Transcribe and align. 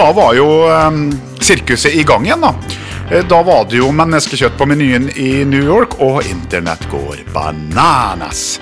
da 0.00 0.12
var 0.12 0.32
jo 0.34 0.46
um, 0.64 1.10
sirkuset 1.40 1.92
i 1.94 2.02
gang 2.08 2.24
igjen, 2.24 2.40
da. 2.40 2.54
Eh, 3.10 3.24
Da 3.28 3.42
var 3.42 3.66
det 3.68 3.76
jo 3.82 3.90
menneskekjøtt 3.92 4.56
på 4.56 4.66
menyen 4.70 5.10
i 5.12 5.44
New 5.44 5.60
York, 5.60 5.98
og 6.00 6.24
internett 6.30 6.86
går 6.90 7.20
bananas. 7.34 8.60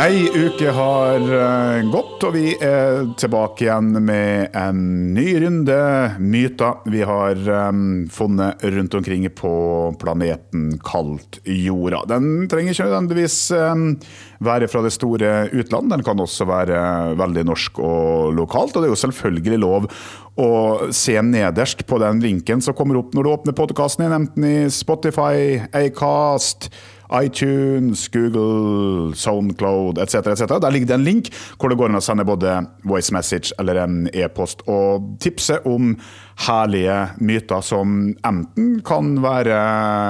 Ei 0.00 0.24
uke 0.32 0.70
har 0.72 1.20
eh, 1.20 1.82
gått, 1.92 2.22
og 2.24 2.32
vi 2.32 2.54
er 2.64 3.10
tilbake 3.20 3.66
igjen 3.66 3.90
med 4.00 4.54
en 4.56 4.78
ny 5.12 5.26
runde 5.42 5.76
myter 6.16 6.80
vi 6.88 7.02
har 7.06 7.36
eh, 7.36 7.68
funnet 8.10 8.64
rundt 8.72 8.96
omkring 8.96 9.26
på 9.36 9.52
planeten 10.00 10.78
kalt 10.80 11.42
jorda. 11.44 12.06
Den 12.08 12.48
trenger 12.50 12.72
ikke 12.72 12.86
nødvendigvis 12.88 13.36
eh, 13.58 13.84
være 14.42 14.70
fra 14.72 14.82
det 14.86 14.94
store 14.96 15.34
utland, 15.52 15.92
den 15.92 16.06
kan 16.06 16.24
også 16.24 16.48
være 16.48 16.80
veldig 17.20 17.44
norsk 17.50 17.82
og 17.84 18.32
lokalt. 18.38 18.72
Og 18.72 18.80
det 18.80 18.88
er 18.88 18.94
jo 18.94 19.02
selvfølgelig 19.02 19.60
lov 19.60 19.90
å 20.40 20.50
se 20.96 21.18
nederst 21.20 21.84
på 21.84 22.00
den 22.00 22.24
linken 22.24 22.64
som 22.64 22.74
kommer 22.78 23.02
opp 23.02 23.12
når 23.12 23.28
du 23.28 23.34
åpner 23.34 23.60
podkasten 23.60 24.06
din, 24.06 24.16
enten 24.22 24.48
i 24.48 24.56
Spotify, 24.72 25.60
Acast 25.76 26.70
iTunes, 27.20 28.06
Google, 28.12 29.14
Soundcloud 29.18 29.98
etc. 30.02 30.14
etc. 30.32 30.58
Der 30.62 30.70
ligger 30.70 30.92
det 30.92 30.98
en 30.98 31.06
link 31.06 31.30
hvor 31.58 31.72
det 31.72 31.78
går 31.80 31.92
an 31.92 32.00
å 32.00 32.04
sende 32.04 32.26
både 32.28 32.56
voice 32.88 33.14
message 33.14 33.52
eller 33.60 33.82
en 33.82 34.06
e-post 34.12 34.64
og 34.70 35.14
tipse 35.22 35.58
om 35.68 35.94
herlige 36.46 36.96
myter 37.20 37.62
som 37.64 38.12
enten 38.26 38.80
kan 38.86 39.14
være 39.22 39.58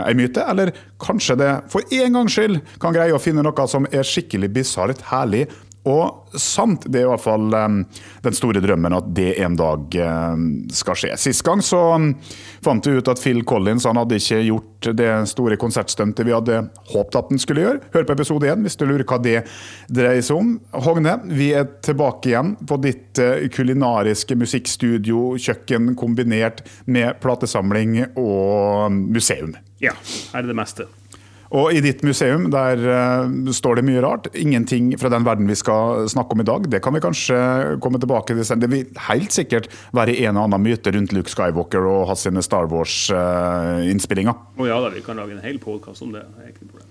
ei 0.08 0.14
myte, 0.16 0.44
eller 0.48 0.72
kanskje 1.02 1.36
det 1.40 1.50
for 1.72 1.84
en 1.98 2.18
gangs 2.18 2.38
skyld 2.38 2.60
kan 2.82 2.94
greie 2.94 3.14
å 3.14 3.22
finne 3.22 3.44
noe 3.44 3.68
som 3.68 3.88
er 3.90 4.06
skikkelig 4.06 4.52
bisart, 4.54 5.02
herlig 5.10 5.48
og 5.88 6.38
sant. 6.38 6.84
Det 6.86 7.00
er 7.00 7.06
i 7.06 7.10
hvert 7.10 7.24
fall 7.24 7.48
um, 7.50 7.80
den 8.22 8.36
store 8.36 8.62
drømmen 8.62 8.94
at 8.94 9.08
det 9.16 9.32
en 9.42 9.56
dag 9.58 9.96
um, 9.98 10.44
skal 10.72 10.98
skje. 10.98 11.10
Sist 11.18 11.42
gang 11.46 11.62
så 11.64 11.80
um, 11.96 12.12
fant 12.62 12.86
vi 12.86 12.94
ut 12.98 13.10
at 13.10 13.22
Phil 13.22 13.42
Collins 13.48 13.88
han 13.88 13.98
hadde 13.98 14.20
ikke 14.20 14.40
gjort 14.46 14.90
det 14.98 15.10
store 15.30 15.58
konsertstuntet 15.60 16.26
vi 16.26 16.34
hadde 16.34 16.60
håpet 16.92 17.18
at 17.18 17.34
han 17.34 17.42
skulle 17.42 17.66
gjøre. 17.66 17.82
Hør 17.96 18.06
på 18.06 18.16
episode 18.16 18.50
én 18.52 18.62
hvis 18.62 18.78
du 18.78 18.86
lurer 18.86 19.06
hva 19.08 19.18
det 19.22 19.36
dreier 19.90 20.22
seg 20.22 20.38
om. 20.38 20.54
Hogne, 20.86 21.18
vi 21.34 21.50
er 21.58 21.66
tilbake 21.82 22.30
igjen 22.30 22.54
på 22.62 22.78
ditt 22.82 23.22
uh, 23.22 23.42
kulinariske 23.52 24.38
musikkstudio, 24.38 25.32
kjøkken 25.42 25.96
kombinert 25.98 26.62
med 26.86 27.18
platesamling 27.22 28.04
og 28.14 28.92
museum. 29.02 29.56
Ja, 29.82 29.96
er 30.30 30.46
det 30.46 30.54
meste. 30.54 30.86
Og 31.52 31.74
i 31.76 31.82
ditt 31.84 32.00
museum 32.06 32.46
der 32.52 32.80
uh, 32.80 33.50
står 33.52 33.78
det 33.78 33.84
mye 33.84 34.02
rart. 34.04 34.30
Ingenting 34.38 34.94
fra 35.00 35.10
den 35.12 35.26
verden 35.26 35.50
vi 35.50 35.56
skal 35.58 36.06
snakke 36.08 36.32
om 36.36 36.40
i 36.40 36.48
dag. 36.48 36.68
Det 36.72 36.80
kan 36.84 36.96
vi 36.96 37.02
kanskje 37.04 37.36
komme 37.84 38.00
tilbake 38.00 38.32
til. 38.32 38.62
Det 38.62 38.70
vil 38.72 39.02
helt 39.08 39.36
sikkert 39.36 39.68
være 39.92 40.16
en 40.24 40.38
og 40.38 40.46
annen 40.48 40.64
myte 40.64 40.94
rundt 40.94 41.12
Luke 41.12 41.32
Skywalker 41.32 41.84
og 41.88 42.06
hans 42.08 42.24
sine 42.24 42.44
Star 42.44 42.70
Wars-innspillinger. 42.72 44.40
Å 44.56 44.70
ja 44.70 44.80
da, 44.80 44.92
vi 44.94 45.04
kan 45.04 45.20
lage 45.20 45.36
en 45.36 45.44
hel 45.44 45.60
podkast 45.60 46.06
om 46.06 46.14
det. 46.16 46.24
det 46.38 46.46
er 46.46 46.54
ikke 46.54 46.68
noe 46.68 46.78
problem. 46.78 46.90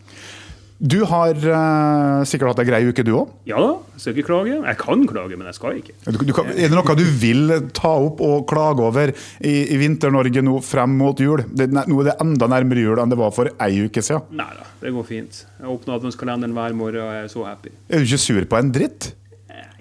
Du 0.82 0.98
har 1.06 1.38
uh, 1.38 2.24
sikkert 2.26 2.56
hatt 2.56 2.62
ei 2.64 2.68
grei 2.72 2.82
uke, 2.90 3.04
du 3.06 3.14
òg? 3.20 3.30
Ja 3.46 3.60
da, 3.62 3.76
skal 4.02 4.16
ikke 4.18 4.32
klage. 4.32 4.56
Jeg 4.58 4.80
kan 4.82 5.06
klage, 5.10 5.38
men 5.38 5.46
jeg 5.52 5.58
skal 5.60 5.78
ikke. 5.78 5.94
Du, 6.08 6.18
du 6.26 6.34
kan, 6.34 6.50
er 6.56 6.72
det 6.72 6.74
noe 6.74 6.98
du 6.98 7.06
vil 7.22 7.54
ta 7.78 7.94
opp 8.08 8.24
og 8.26 8.48
klage 8.50 8.82
over 8.88 9.14
i, 9.14 9.54
i 9.62 9.78
Vinter-Norge 9.78 10.42
nå 10.48 10.58
frem 10.66 10.98
mot 10.98 11.22
jul? 11.22 11.46
Det, 11.54 11.70
nå 11.70 12.02
er 12.02 12.12
det 12.12 12.18
enda 12.26 12.50
nærmere 12.50 12.88
jul 12.88 13.02
enn 13.04 13.14
det 13.14 13.22
var 13.22 13.34
for 13.36 13.52
ei 13.62 13.86
uke 13.86 14.02
siden. 14.02 14.26
Nei 14.42 14.50
da, 14.58 14.66
det 14.82 14.94
går 14.98 15.08
fint. 15.08 15.44
Jeg 15.62 15.70
åpner 15.78 16.00
adventskalenderen 16.00 16.58
hver 16.58 16.78
morgen 16.82 17.06
og 17.06 17.16
jeg 17.16 17.30
er 17.30 17.34
så 17.38 17.46
happy. 17.46 17.76
Er 17.88 18.02
du 18.02 18.10
ikke 18.10 18.24
sur 18.26 18.50
på 18.50 18.62
en 18.62 18.76
dritt? 18.76 19.12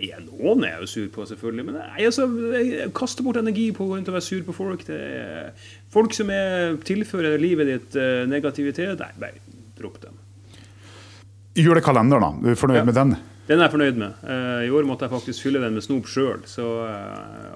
Ja, 0.01 0.17
noen 0.25 0.65
er 0.65 0.79
jeg 0.79 0.85
jo 0.85 0.89
sur 0.89 1.09
på, 1.13 1.27
selvfølgelig. 1.29 1.67
Men 1.69 1.77
jeg, 1.81 2.09
altså, 2.09 2.27
jeg 2.57 2.93
kaster 2.97 3.25
bort 3.27 3.41
energi 3.41 3.67
på 3.77 3.85
å 3.85 3.91
gå 3.91 3.99
rundt 3.99 4.09
og 4.09 4.17
være 4.17 4.25
sur 4.25 4.47
på 4.47 4.57
folk. 4.57 4.85
Det 4.89 5.01
folk 5.93 6.17
som 6.17 6.33
er, 6.33 6.79
tilfører 6.89 7.37
livet 7.41 7.69
ditt 7.69 8.01
eh, 8.01 8.25
negativitet. 8.29 9.01
Nei, 9.01 9.13
bare 9.21 9.45
dropp 9.77 10.01
dem. 10.05 10.20
Julekalenderen, 11.59 12.23
da. 12.23 12.33
Du 12.43 12.51
er 12.53 12.59
fornøyd 12.59 12.83
Ja. 12.83 12.85
med 12.85 12.95
den? 12.95 13.17
Den 13.51 13.59
er 13.59 13.67
jeg 13.67 13.73
fornøyd 13.73 13.97
med. 13.99 14.13
Eh, 14.23 14.69
I 14.69 14.71
år 14.71 14.85
måtte 14.87 15.09
jeg 15.09 15.11
faktisk 15.11 15.43
fylle 15.43 15.59
den 15.59 15.75
med 15.75 15.83
snop 15.83 16.07
sjøl, 16.07 16.39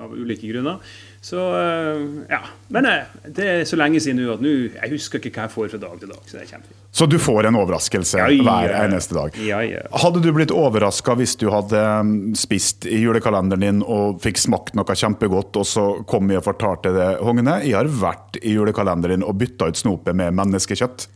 av 0.02 0.10
ulike 0.10 0.48
grunner. 0.50 0.80
Så 1.22 1.38
eh, 1.38 2.00
ja. 2.34 2.40
Men 2.74 2.88
eh, 2.90 3.04
det 3.30 3.46
er 3.46 3.62
så 3.64 3.78
lenge 3.78 4.00
siden 4.02 4.18
nå 4.18 4.32
at 4.34 4.42
nå 4.42 4.50
Jeg 4.74 4.90
husker 4.90 5.20
ikke 5.22 5.30
hva 5.38 5.44
jeg 5.46 5.52
får 5.54 5.70
fra 5.70 5.78
dag 5.84 5.94
til 6.00 6.10
dag. 6.10 6.18
Så 6.26 6.34
det 6.34 6.42
er 6.42 6.50
kjempefint. 6.50 6.80
Så 6.90 7.06
du 7.06 7.16
får 7.22 7.46
en 7.46 7.60
overraskelse 7.62 8.18
Ja, 8.18 8.26
ja. 8.28 8.42
hver 8.42 8.74
eneste 8.82 9.14
dag. 9.14 9.38
Ja, 9.46 9.60
ja. 9.62 9.84
Hadde 10.02 10.20
du 10.24 10.32
blitt 10.34 10.50
overraska 10.50 11.14
hvis 11.14 11.36
du 11.38 11.46
hadde 11.54 11.78
mm, 12.02 12.34
spist 12.42 12.86
i 12.90 12.98
julekalenderen 13.04 13.62
din 13.62 13.82
og 13.86 14.18
fikk 14.24 14.42
smakt 14.42 14.74
noe 14.74 14.98
kjempegodt, 14.98 15.54
og 15.62 15.66
så 15.66 15.86
kom 16.10 16.26
jeg 16.34 16.42
og 16.42 16.48
fortalte 16.50 16.90
det, 16.96 17.08
Hogne, 17.22 17.60
jeg 17.62 17.78
har 17.78 17.86
vært 17.86 18.42
i 18.42 18.58
julekalenderen 18.58 19.20
din 19.20 19.28
og 19.30 19.38
bytta 19.38 19.70
ut 19.70 19.78
snopet 19.78 20.14
med 20.18 20.34
menneskekjøtt. 20.34 21.06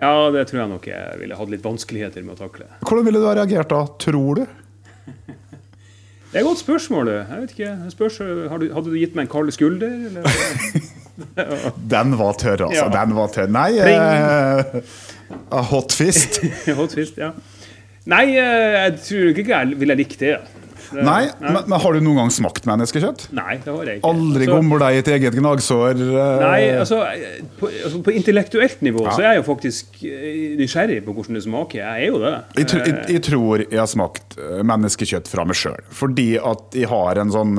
Ja, 0.00 0.30
det 0.34 0.46
tror 0.48 0.62
jeg 0.62 0.70
nok 0.72 0.86
jeg 0.90 1.20
ville 1.20 1.36
hatt 1.36 1.52
litt 1.52 1.64
vanskeligheter 1.64 2.24
med 2.24 2.36
å 2.38 2.40
takle. 2.46 2.66
Hvordan 2.86 3.06
ville 3.08 3.20
du 3.22 3.28
ha 3.28 3.36
reagert 3.36 3.72
da, 3.72 3.84
tror 4.00 4.40
du? 4.40 4.46
Det 6.30 6.38
er 6.38 6.44
et 6.44 6.46
godt 6.46 6.60
spørsmål, 6.62 7.08
du. 7.10 7.12
Jeg 7.18 7.42
vet 7.42 7.52
ikke. 7.56 7.68
Jeg 7.68 7.92
Spørs, 7.96 8.18
har 8.52 8.60
du, 8.62 8.68
hadde 8.70 8.92
du 8.92 8.98
gitt 9.00 9.16
meg 9.18 9.26
en 9.26 9.32
kald 9.32 9.50
skulder? 9.54 9.96
Eller? 10.06 10.90
Den 11.94 12.14
var 12.20 12.36
tørr, 12.38 12.68
altså. 12.68 12.84
Ja. 12.84 12.90
Den 12.94 13.16
var 13.16 13.32
tørr. 13.34 13.50
Nei, 13.50 13.70
eh, 13.82 15.00
hot 15.72 15.92
fist. 15.92 16.38
Hot 16.78 16.94
fist, 16.94 17.18
ja. 17.18 17.32
Nei, 18.10 18.24
eh, 18.38 18.76
jeg 18.76 18.94
tror 19.08 19.42
ikke 19.42 19.52
jeg 19.56 19.80
ville 19.82 19.98
likt 19.98 20.22
det. 20.22 20.36
Det 20.92 21.04
Nei, 21.06 21.22
men, 21.40 21.58
men 21.70 21.76
har 21.82 21.96
du 21.96 22.00
noen 22.04 22.18
gang 22.22 22.32
smakt 22.34 22.66
menneskekjøtt? 22.68 23.26
Nei, 23.36 23.56
det 23.64 23.74
har 23.74 23.90
jeg 23.90 24.00
ikke. 24.00 24.10
Aldri 24.10 24.46
Altså, 24.46 24.56
gommer 24.56 24.82
deg 24.84 24.98
et 25.00 25.10
eget 25.16 25.36
gnagsår? 25.38 26.00
Uh... 26.00 26.18
Nei, 26.42 26.60
altså 26.80 27.00
på, 27.60 27.70
altså 27.70 28.02
på 28.06 28.14
intellektuelt 28.16 28.82
nivå 28.86 29.04
Ja. 29.06 29.14
så 29.16 29.24
er 29.24 29.28
jeg 29.34 29.42
jo 29.42 29.46
faktisk 29.50 30.00
eh, 30.08 30.56
nysgjerrig 30.60 31.00
på 31.06 31.14
hvordan 31.16 31.38
det 31.38 31.44
smaker. 31.46 31.82
Jeg 31.82 32.08
er 32.08 32.10
jo 32.10 32.20
det. 32.22 32.34
Jeg, 32.58 32.70
tr 32.70 32.80
jeg, 32.82 32.96
Eh, 33.00 33.12
jeg 33.14 33.22
tror 33.26 33.62
jeg 33.66 33.78
har 33.78 33.90
smakt 33.90 34.36
menneskekjøtt 34.66 35.28
fra 35.30 35.44
meg 35.48 35.58
sjøl. 35.58 35.78
Fordi 35.94 36.28
at 36.40 36.76
jeg 36.76 36.88
har 36.90 37.20
en 37.22 37.30
sånn 37.32 37.54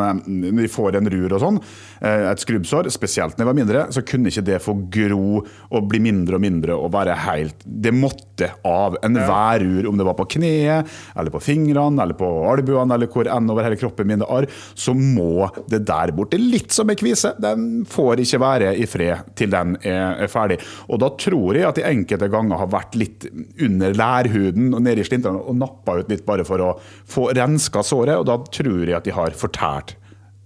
Vi 0.61 0.67
får 0.71 0.97
en 0.99 1.09
rur 1.11 1.35
og 1.37 1.41
sånn, 1.43 1.59
et 2.01 2.41
skrubbsår, 2.41 2.89
spesielt 2.93 3.37
når 3.37 3.45
jeg 3.45 3.49
var 3.51 3.59
mindre, 3.59 3.85
så 3.93 4.01
kunne 4.05 4.31
ikke 4.31 4.45
det 4.47 4.61
få 4.63 4.75
gro 4.93 5.41
og 5.41 5.89
bli 5.91 6.01
mindre 6.01 6.37
og 6.37 6.43
mindre 6.43 6.77
og 6.77 6.93
være 6.95 7.17
helt 7.27 7.61
Det 7.61 7.93
måtte 7.93 8.49
av. 8.65 8.97
Enhver 9.05 9.61
værur, 9.61 9.87
om 9.89 9.97
det 9.97 10.05
var 10.05 10.17
på 10.17 10.27
kneet, 10.35 10.89
eller 11.15 11.33
på 11.33 11.41
fingrene, 11.43 12.01
eller 12.01 12.17
på 12.17 12.29
albuene, 12.51 12.95
eller 12.95 13.09
hvor 13.11 13.29
enn 13.29 13.49
over 13.51 13.65
hele 13.65 13.79
kroppen 13.79 14.09
min 14.09 14.21
det 14.21 14.29
arr, 14.29 14.47
så 14.77 14.93
må 14.97 15.47
det 15.71 15.83
der 15.87 16.13
bort. 16.15 16.33
Det 16.33 16.39
er 16.39 16.51
litt 16.55 16.75
som 16.75 16.89
en 16.89 16.99
kvise. 16.99 17.33
Den 17.41 17.85
får 17.89 18.23
ikke 18.25 18.41
være 18.41 18.73
i 18.77 18.87
fred 18.89 19.31
til 19.37 19.53
den 19.53 19.77
er, 19.81 20.25
er 20.25 20.31
ferdig. 20.31 20.59
Og 20.89 21.01
da 21.03 21.11
tror 21.21 21.57
jeg 21.57 21.69
at 21.69 21.79
de 21.79 21.87
enkelte 21.87 22.31
ganger 22.31 22.61
har 22.61 22.71
vært 22.71 22.97
litt 22.99 23.29
under 23.61 23.95
lærhuden 23.97 24.73
og 24.75 24.83
nede 24.85 25.03
i 25.03 25.07
slintrene 25.07 25.41
og 25.41 25.57
nappa 25.59 25.99
ut 26.01 26.11
litt 26.11 26.25
bare 26.27 26.45
for 26.47 26.63
å 26.63 26.73
få 26.81 27.29
renska 27.37 27.83
såret, 27.85 28.17
og 28.17 28.27
da 28.29 28.37
tror 28.51 28.85
jeg 28.85 28.97
at 28.97 29.07
de 29.07 29.15
har 29.15 29.37
fortært 29.37 29.97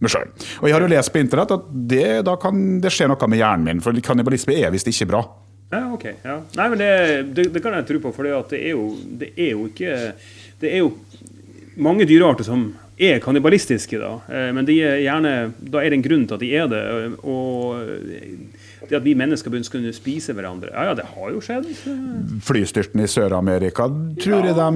meg 0.03 0.11
sjøl. 0.11 0.29
Og 0.61 0.67
jeg 0.67 0.75
har 0.75 0.83
jo 0.85 0.91
lest 0.91 1.13
på 1.13 1.21
internett 1.21 1.53
at 1.55 1.67
det, 1.91 2.05
da 2.27 2.35
kan 2.41 2.79
det 2.83 2.91
skje 2.93 3.07
noe 3.11 3.29
med 3.31 3.39
hjernen 3.41 3.67
min, 3.69 3.83
for 3.83 3.95
kannibalisme 4.05 4.57
er 4.59 4.73
visst 4.75 4.89
ikke 4.91 5.09
bra. 5.13 5.23
Ja, 5.73 5.83
ok. 5.95 6.05
Ja. 6.23 6.39
Nei, 6.59 6.67
men 6.71 6.81
det, 6.81 6.89
det, 7.35 7.47
det 7.55 7.61
kan 7.63 7.73
jeg 7.73 7.87
tro 7.89 8.01
på, 8.03 8.11
for 8.15 8.27
det 8.27 8.59
er 8.59 8.73
jo, 8.75 8.89
det 9.19 9.31
er 9.33 9.53
jo 9.55 9.65
ikke 9.71 9.95
Det 10.61 10.69
er 10.71 10.83
jo 10.83 10.91
mange 11.75 12.05
dyrearter 12.07 12.45
som 12.47 12.67
er 12.95 13.19
kannibalistiske, 13.19 13.97
da. 13.99 14.13
Eh, 14.31 14.51
Men 14.55 14.67
de 14.67 14.77
er 14.79 15.01
gjerne, 15.03 15.31
da 15.59 15.81
er 15.81 15.91
det 15.91 15.97
en 15.99 16.05
grunn 16.05 16.23
til 16.29 16.37
at 16.37 16.43
de 16.45 16.51
er 16.55 16.69
det. 16.71 16.83
Og 17.27 17.81
det 18.89 18.97
at 18.97 19.03
vi 19.03 19.13
mennesker 19.15 19.49
begynte 19.51 19.71
kunne 19.73 19.93
spise 19.95 20.33
hverandre 20.35 20.71
Ja, 20.73 20.83
ja, 20.89 20.93
det 20.97 21.05
har 21.15 21.29
jo 21.31 21.39
skjedd. 21.43 21.65
Flystyrten 22.45 23.01
i 23.03 23.07
Sør-Amerika, 23.09 23.87
tror 24.21 24.45
jeg 24.49 24.55
de, 24.55 24.69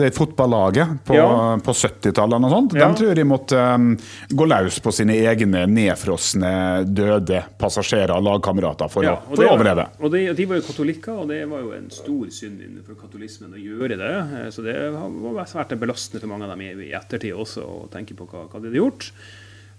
det 0.00 0.06
er 0.08 0.16
fotballaget 0.16 0.98
på, 1.06 1.14
Ja. 1.16 1.56
på 1.62 1.72
70-tallet 1.74 2.32
eller 2.36 2.38
noe 2.46 2.50
sånt, 2.50 2.74
Ja. 2.78 2.88
de 2.88 2.98
tror 3.02 3.14
de 3.14 3.24
måtte 3.24 3.58
um, 3.74 3.96
gå 4.32 4.46
løs 4.48 4.78
på 4.80 4.92
sine 4.92 5.16
egne 5.16 5.66
nedfrosne, 5.66 6.84
døde 6.94 7.42
passasjerer 7.58 8.14
og 8.16 8.24
lagkamerater 8.26 8.90
for, 8.90 9.04
Ja, 9.04 9.16
å, 9.16 9.28
for 9.28 9.36
det- 9.42 9.50
å 9.50 9.56
overleve. 9.56 9.88
Og 10.00 10.10
de, 10.12 10.24
de 10.34 10.44
var 10.46 10.56
jo 10.60 10.62
katolikker, 10.62 11.12
og 11.22 11.28
det 11.28 11.42
var 11.48 11.60
jo 11.60 11.72
en 11.72 11.90
stor 11.90 12.26
synd 12.30 12.60
innenfor 12.62 12.94
katolismen 13.00 13.52
å 13.54 13.60
gjøre 13.60 13.96
det. 13.98 14.12
Eh, 14.46 14.50
Så 14.52 14.62
det 14.62 14.76
var 14.92 15.46
svært 15.46 15.72
belastende 15.78 16.20
for 16.20 16.28
mange 16.28 16.44
av 16.44 16.50
dem 16.50 16.60
i, 16.60 16.72
i 16.88 16.92
ettertid 16.92 17.32
også, 17.34 17.62
å 17.62 17.88
tenke 17.90 18.14
på 18.14 18.26
hva, 18.28 18.46
hva 18.48 18.60
de 18.60 18.68
hadde 18.68 18.78
gjort. 18.80 19.12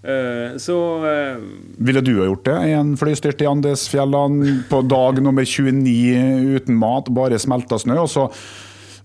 Eh, 0.04 0.56
Så 0.60 0.76
eh, 1.08 1.38
Ville 1.78 2.02
du 2.04 2.12
ha 2.20 2.26
gjort 2.28 2.44
det? 2.44 2.58
En 2.76 2.92
flystyrt 3.00 3.40
i 3.40 3.48
Andesfjellene 3.48 4.58
på 4.68 4.82
dag 4.88 5.22
nummer 5.24 5.46
29 5.48 6.58
uten 6.58 6.76
mat, 6.76 7.08
bare 7.14 7.40
smelta 7.40 7.78
snø, 7.80 7.96
og 8.04 8.10
så 8.12 8.28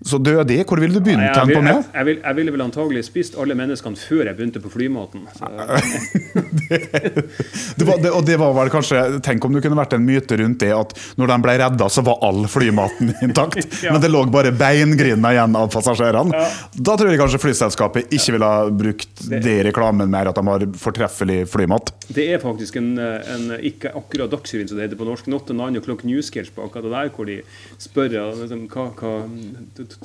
Så 0.05 0.17
døde 0.23 0.45
det. 0.47 0.61
Hvor 0.67 0.79
ville 0.79 0.95
du 0.95 1.01
begynt 1.03 1.19
Jeg, 1.25 1.35
hen 1.35 1.47
vil, 1.49 1.55
på 1.57 1.61
jeg, 1.61 1.75
med? 1.75 1.87
jeg, 1.93 2.05
vil, 2.07 2.19
jeg 2.23 2.35
ville 2.37 2.51
vel 2.55 2.61
antagelig 2.63 3.01
spist 3.03 3.35
alle 3.35 3.55
menneskene 3.59 3.99
før 3.99 4.29
jeg 4.29 4.37
begynte 4.37 4.61
på 4.63 4.69
flymaten. 4.71 5.25
det, 6.69 6.79
Det 7.79 7.85
var, 7.87 7.97
det, 8.03 8.11
og 8.11 8.23
det 8.27 8.37
var 8.39 8.53
vel 8.55 8.69
kanskje 8.73 9.01
Tenk 9.25 9.45
om 9.45 9.53
det 9.55 9.61
kunne 9.63 9.77
vært 9.79 9.93
en 9.97 10.05
myte 10.05 10.37
rundt 10.39 10.59
det 10.63 10.71
at 10.75 10.93
når 11.19 11.31
de 11.33 11.37
ble 11.43 11.55
redda, 11.61 11.89
så 11.91 12.03
var 12.07 12.19
all 12.25 12.45
flymaten 12.51 13.13
intakt. 13.27 13.59
Ja. 13.79 13.93
Men 13.95 14.01
det 14.03 14.09
lå 14.11 14.25
bare 14.31 14.51
beingrinda 14.55 15.29
igjen 15.31 15.53
av 15.55 15.69
passasjerene. 15.71 16.35
Ja. 16.35 16.47
Da 16.75 16.95
tror 16.99 17.09
jeg 17.13 17.19
kanskje 17.21 17.39
flyselskapet 17.39 18.11
ikke 18.11 18.33
ville 18.35 18.49
ha 18.49 18.65
brukt 18.71 19.21
Det- 19.29 19.39
det 19.45 19.53
i 19.59 19.63
reklamen 19.69 20.09
mer, 20.11 20.27
at 20.31 20.35
de 20.35 20.43
har 20.47 20.65
fortreffelig 20.81 21.37
flymat. 21.49 21.91
det 22.13 22.25
er 22.33 22.41
faktisk 22.43 22.75
en, 22.81 22.89
en 22.99 23.45
ikke 23.59 23.91
akkurat 23.95 24.31
Dagsrevyen, 24.33 24.67
som 24.69 24.77
det 24.79 24.87
heter 24.89 24.99
på 24.99 25.07
norsk, 25.07 25.27
Not 25.31 25.49
a 25.49 25.55
Nine 25.55 25.79
O'Clock 25.79 26.03
Newsketch 26.07 26.51
på 26.55 26.65
akkurat 26.67 26.83
det 26.89 26.91
der, 26.97 27.09
hvor 27.15 27.25
de 27.29 27.37
spør 27.81 28.11
liksom, 28.41 28.65
hva, 28.73 28.89
hva, 28.99 29.13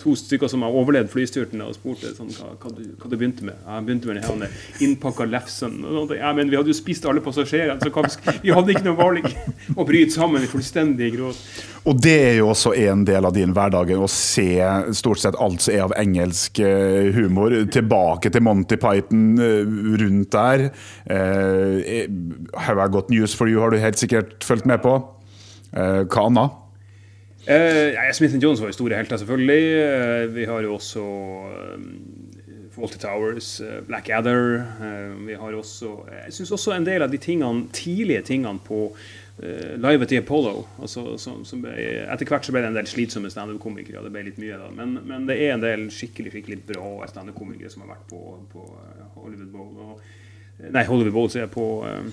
to 0.01 0.15
stykker 0.19 0.51
som 0.51 0.65
har 0.65 0.75
overlevd 0.75 1.11
flystyrten, 1.13 1.63
og 1.65 1.77
spurte 1.77 2.13
sånn, 2.17 2.33
hva, 2.37 2.55
hva, 2.61 2.73
du, 2.77 2.83
hva 3.01 3.11
du 3.11 3.17
begynte 3.17 3.47
med. 3.47 3.59
Jeg 3.61 3.87
begynte 3.87 4.11
med 4.11 4.21
denne 4.23 4.49
innpakka 4.85 5.27
lefsen. 5.29 5.81
Ja, 6.17 6.33
men 6.37 6.51
vi 6.53 6.59
hadde 6.59 6.73
jo 6.73 6.77
spist 6.79 7.07
alle 7.09 7.23
passasjerene, 7.25 7.79
så 7.83 7.93
hva, 7.95 8.35
vi 8.43 8.55
hadde 8.55 8.75
ikke 8.75 8.87
noe 8.89 8.99
valg 8.99 9.29
å 9.79 9.87
bryte 9.87 10.17
sammen 10.17 10.45
i 10.45 10.51
fullstendig 10.51 11.13
gråt. 11.17 11.41
Og 11.85 12.01
det 12.01 12.17
er 12.31 12.39
jo 12.39 12.49
også 12.55 12.73
en 12.81 13.05
del 13.05 13.29
av 13.29 13.35
din 13.37 13.53
hverdag, 13.57 13.93
å 13.99 14.09
se 14.11 14.49
stort 14.97 15.21
sett 15.21 15.39
alt 15.43 15.65
som 15.65 15.75
er 15.75 15.85
av 15.85 15.97
engelsk 16.01 16.63
eh, 16.65 17.11
humor. 17.17 17.53
Tilbake 17.75 18.33
til 18.33 18.45
Monty 18.47 18.81
Python 18.81 19.27
eh, 19.37 19.77
rundt 20.01 20.33
der. 20.33 20.69
Eh, 21.05 22.07
Have 22.65 22.81
I 22.81 22.89
got 22.89 23.13
news 23.13 23.37
for 23.37 23.51
you 23.51 23.61
har 23.61 23.75
du 23.75 23.83
helt 23.83 24.01
sikkert 24.01 24.39
fulgt 24.45 24.69
med 24.69 24.81
på. 24.85 24.97
Eh, 25.75 26.05
hva 26.09 26.29
annet? 26.31 26.61
Eh, 27.47 28.13
Smith 28.13 28.37
Jones 28.41 28.61
var 28.61 28.71
jo 28.71 28.77
store 28.79 28.97
helter, 28.97 29.17
selvfølgelig. 29.21 29.65
Eh, 29.85 30.35
vi 30.35 30.45
har 30.49 30.63
jo 30.65 30.75
også 30.79 31.03
eh, 31.51 31.83
Fawlty 32.73 32.99
Towers, 33.03 33.61
eh, 33.61 33.83
Black 33.87 34.09
Adder. 34.11 34.55
eh, 34.81 35.27
vi 35.27 35.35
har 35.35 35.53
også 35.53 35.91
Jeg 36.25 36.33
syns 36.33 36.53
også 36.57 36.73
en 36.77 36.87
del 36.87 37.03
av 37.03 37.11
de 37.13 37.19
tingene, 37.19 37.69
tidlige 37.73 38.23
tingene 38.23 38.59
på 38.65 38.97
eh, 39.43 39.77
Live 39.77 40.03
at 40.03 40.09
the 40.09 40.19
Apollo 40.19 40.67
altså, 40.81 41.19
som, 41.19 41.45
som 41.45 41.65
Etter 41.69 42.27
hvert 42.27 42.47
så 42.49 42.53
ble 42.55 42.65
det 42.65 42.73
en 42.73 42.81
del 42.81 42.89
slitsomme 42.89 43.31
standup-komikere. 43.31 44.03
Det 44.07 44.13
ble 44.15 44.25
litt 44.31 44.41
mye 44.41 44.59
da, 44.59 44.71
men, 44.73 44.99
men 45.05 45.29
det 45.29 45.37
er 45.45 45.55
en 45.59 45.65
del 45.65 45.89
skikkelig 45.93 46.33
skikkelig 46.39 46.63
bra 46.73 47.09
standup-komikere 47.13 47.71
som 47.71 47.85
har 47.85 47.97
vært 47.99 48.09
på, 48.09 48.23
på 48.55 48.69
eh, 48.73 49.09
Hollywood 49.21 49.53
Bowl. 49.53 49.75
Og, 49.91 50.13
Nei, 50.71 50.85
Hollywood 50.87 51.13
Bowl 51.13 51.29
sier 51.29 51.45
jeg 51.45 51.53
på, 51.53 51.69
eh, 51.85 52.09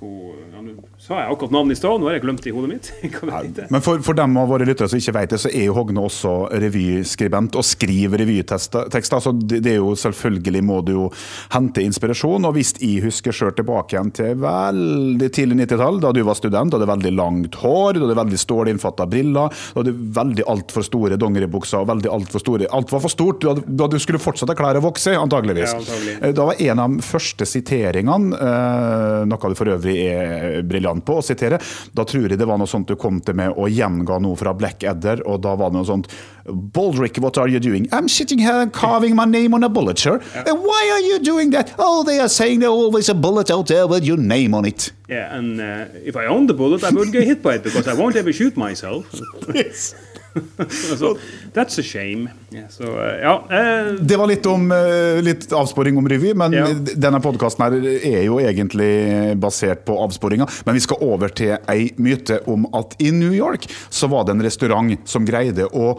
på 0.00 0.08
ja, 0.52 0.60
Nå 0.64 0.74
sa 1.00 1.18
jeg 1.22 1.32
akkurat 1.32 1.52
navnet 1.54 1.76
i 1.76 1.78
stad, 1.80 2.00
nå 2.00 2.08
har 2.08 2.16
jeg 2.16 2.24
glemt 2.24 2.42
det 2.44 2.50
i 2.50 2.54
hodet 2.54 2.70
mitt. 2.70 2.88
Heter. 3.02 3.68
Men 3.72 3.82
for, 3.84 4.00
for 4.04 4.16
dem 4.18 4.36
av 4.40 4.50
våre 4.50 4.66
lyttere 4.68 4.90
som 4.90 5.00
ikke 5.00 5.14
vet 5.16 5.34
det, 5.34 5.40
så 5.42 5.50
er 5.52 5.66
jo 5.68 5.76
Hogne 5.78 6.02
også 6.04 6.32
revyskribent 6.60 7.56
og 7.56 7.66
skriver 7.66 8.20
revytekster. 8.24 8.90
Så 9.20 9.32
det, 9.36 9.62
det 9.64 9.74
er 9.74 9.78
jo 9.80 9.94
selvfølgelig 9.98 10.62
må 10.66 10.80
du 10.86 10.92
jo 10.96 11.06
hente 11.54 11.84
inspirasjon. 11.84 12.48
Og 12.48 12.56
hvis 12.56 12.74
jeg 12.80 13.04
husker 13.06 13.36
sjøl 13.36 13.54
tilbake 13.56 13.96
igjen 13.96 14.12
til 14.16 14.36
veldig 14.42 15.30
tidlig 15.36 15.60
90-tall, 15.62 16.00
da 16.04 16.12
du 16.16 16.22
var 16.28 16.38
student, 16.38 16.72
da 16.72 16.80
hadde 16.80 16.90
veldig 16.90 17.14
langt 17.16 17.60
hår, 17.62 17.96
da 17.96 18.04
hadde 18.04 18.18
veldig 18.20 18.42
stålinnfatta 18.44 19.08
briller, 19.10 19.48
da 19.48 19.80
hadde 19.80 19.96
veldig 20.20 20.46
altfor 20.54 20.86
store 20.86 21.20
dongeribukser 21.20 21.82
og 21.82 21.90
veldig 21.94 22.12
altfor 22.12 22.44
store 22.44 22.68
Alt 22.70 22.92
var 22.92 23.00
for 23.02 23.12
stort. 23.12 23.42
Da, 23.42 23.54
da 23.66 23.88
du 23.90 23.96
skulle 24.02 24.20
fortsatt 24.22 24.52
ha 24.52 24.56
klær 24.58 24.78
å 24.78 24.84
vokse 24.84 25.14
antageligvis. 25.16 25.72
Ja, 25.72 25.80
antagelig. 25.80 26.16
Eh, 26.20 26.34
Da 26.36 26.46
var 26.50 26.60
en 26.60 26.82
av 26.82 26.94
de 26.96 27.04
første 27.04 27.46
siteringene, 27.48 28.36
eh, 28.36 29.24
noe 29.28 29.50
du 29.50 29.56
for 29.58 29.69
øvrig 29.76 29.96
er 30.10 30.60
briljant 30.66 31.04
på 31.06 31.18
å 31.20 31.24
sitere, 31.24 31.60
da 31.96 32.04
tror 32.08 32.28
jeg 32.28 32.40
det 32.40 32.48
var 32.48 32.60
noe 32.60 32.70
sånt 32.70 32.88
du 32.90 32.96
kom 33.00 33.20
til 33.24 33.38
med 33.38 33.54
og 33.56 33.70
gjenga 33.70 34.18
noe 34.22 34.38
fra 34.38 34.54
Black 34.56 34.84
Adder, 34.84 35.24
og 35.26 35.42
da 35.44 35.56
var 35.58 35.72
det 35.72 35.80
noe 35.80 35.88
sånt 35.88 36.10
Baldrick, 36.50 37.18
what 37.18 37.38
are 37.38 37.48
you 37.48 37.60
doing? 37.60 37.86
I'm 37.92 38.08
sitting 38.08 38.38
here 38.38 38.66
carving 38.72 39.14
my 39.14 39.24
name 39.24 39.54
on 39.54 39.62
a 39.62 39.68
bullet, 39.68 39.98
sir. 39.98 40.20
And 40.34 40.58
why 40.58 40.90
are 40.92 41.00
you 41.00 41.18
doing 41.20 41.50
that? 41.50 41.74
Oh, 41.78 42.02
they 42.02 42.18
are 42.18 42.28
saying 42.28 42.60
there's 42.60 42.70
always 42.72 43.08
a 43.08 43.14
bullet 43.14 43.50
out 43.50 43.66
there 43.68 43.86
with 43.86 44.04
your 44.04 44.16
name 44.16 44.54
on 44.54 44.64
it. 44.64 44.90
Yeah, 45.08 45.36
and 45.36 45.60
uh, 45.60 45.86
if 46.04 46.16
I 46.16 46.26
owned 46.26 46.48
the 46.48 46.54
bullet, 46.54 46.82
I 46.82 46.90
wouldn't 46.90 47.12
get 47.12 47.24
hit 47.24 47.42
by 47.42 47.56
it 47.56 47.62
because 47.62 47.86
I 47.86 47.94
won't 47.94 48.16
ever 48.16 48.32
shoot 48.32 48.56
myself. 48.56 49.06
so 50.98 51.16
that's 51.52 51.78
a 51.78 51.82
shame. 51.82 52.30
Yeah, 52.50 52.68
so 52.68 52.84
uh, 52.84 53.16
ja. 53.22 53.34
eh, 53.50 53.92
Det 54.00 54.16
var 54.20 54.30
litt 54.30 54.46
om 54.46 54.70
eh, 54.72 55.20
litt 55.24 55.48
avsporing 55.52 55.98
om 55.98 56.08
revy, 56.08 56.34
men 56.34 56.52
Ja. 56.52 56.66
denne 56.94 57.20
podkasten 57.22 57.66
er 57.80 58.22
jo 58.26 58.38
egentlig 58.42 59.36
basert 59.42 59.84
på 59.88 59.96
avsporinga. 60.04 60.46
Men 60.66 60.74
vi 60.78 60.84
skal 60.84 61.02
over 61.02 61.28
til 61.34 61.56
ei 61.70 61.90
myte 61.98 62.40
om 62.50 62.66
at 62.76 62.96
i 63.02 63.10
New 63.14 63.32
York 63.34 63.66
så 63.90 64.08
var 64.10 64.24
det 64.28 64.36
en 64.36 64.42
restaurant 64.46 64.96
som 65.08 65.26
greide 65.26 65.66
å 65.72 65.94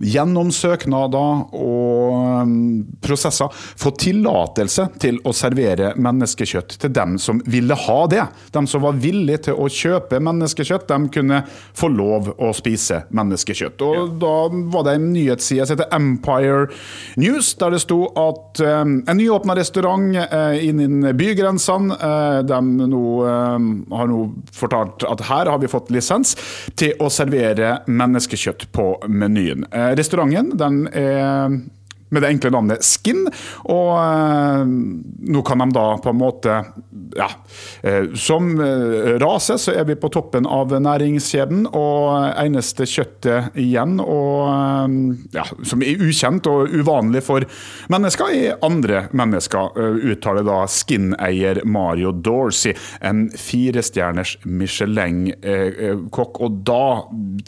gjennom 0.00 0.50
søknader 0.54 1.52
og 1.52 2.42
um, 2.42 2.54
prosesser 3.04 3.52
få 3.52 3.92
tillatelse 4.00 4.88
til 5.02 5.20
å 5.28 5.34
servere 5.36 5.92
menneskekjøtt 6.00 6.76
til 6.82 6.92
dem 6.94 7.18
som 7.22 7.42
ville 7.50 7.76
ha 7.86 7.98
det. 8.10 8.24
De 8.54 8.64
som 8.70 8.84
var 8.84 8.98
villige 9.02 9.48
til 9.48 9.58
å 9.60 9.68
kjøpe 9.72 10.20
menneskekjøtt, 10.22 10.88
de 10.88 11.12
kunne 11.12 11.42
få 11.48 11.90
lov 11.92 12.32
å 12.38 12.52
spise 12.56 13.02
menneskekjøtt. 13.14 13.84
Og 13.86 14.16
Da 14.22 14.34
var 14.74 14.86
det 14.88 14.96
en 14.98 15.10
nyhetsside 15.12 15.66
som 15.66 15.76
heter 15.76 15.92
Empire 15.96 16.68
News, 17.20 17.52
der 17.60 17.76
det 17.76 17.82
sto 17.84 18.04
at 18.18 18.62
um, 18.62 18.98
en 19.06 19.18
nyåpna 19.18 19.56
restaurant 19.58 20.16
uh, 20.16 20.56
innen 20.56 21.12
bygrensene 21.18 21.98
uh, 21.98 22.40
de 22.46 22.60
nå, 22.82 23.04
um, 23.26 23.70
har 23.92 24.10
nå 24.10 24.22
fortalt 24.56 25.06
at 25.08 25.26
her 25.28 25.50
har 25.50 25.60
vi 25.62 25.70
fått 25.70 25.92
lisens 25.94 26.34
til 26.78 26.96
å 27.02 27.10
servere 27.12 27.78
menneskekjøtt 27.90 28.68
på 28.74 28.86
menyen. 29.08 29.66
Eh, 29.72 29.81
Restauranten 29.90 30.58
den 30.58 30.86
er 30.86 31.50
med 32.12 32.22
det 32.22 32.32
enkle 32.34 32.52
navnet 32.52 32.84
Skin. 32.84 33.24
Og 33.72 33.90
eh, 33.96 34.64
nå 35.32 35.44
kan 35.46 35.64
de 35.64 35.68
da 35.74 35.86
på 36.02 36.12
en 36.12 36.20
måte 36.20 36.60
Ja. 37.16 37.28
Eh, 37.82 38.12
som 38.16 38.54
eh, 38.60 39.16
rase 39.20 39.58
så 39.60 39.74
er 39.76 39.84
vi 39.88 39.96
på 40.00 40.08
toppen 40.12 40.46
av 40.48 40.72
næringskjeden, 40.72 41.66
og 41.76 42.32
eneste 42.40 42.86
kjøttet 42.88 43.56
igjen 43.58 43.98
og 44.00 44.48
ja, 45.34 45.44
som 45.68 45.84
er 45.84 46.00
ukjent 46.02 46.46
og 46.50 46.72
uvanlig 46.72 47.22
for 47.24 47.44
mennesker, 47.92 48.32
er 48.32 48.64
andre 48.64 49.04
mennesker, 49.16 49.76
uttaler 50.12 50.46
da 50.46 50.62
Skin-eier 50.70 51.62
Mario 51.68 52.12
Dorsey, 52.12 52.74
en 53.04 53.26
firestjerners 53.38 54.36
Michelin-kokk. 54.48 56.40
Og 56.42 56.60
da 56.66 56.84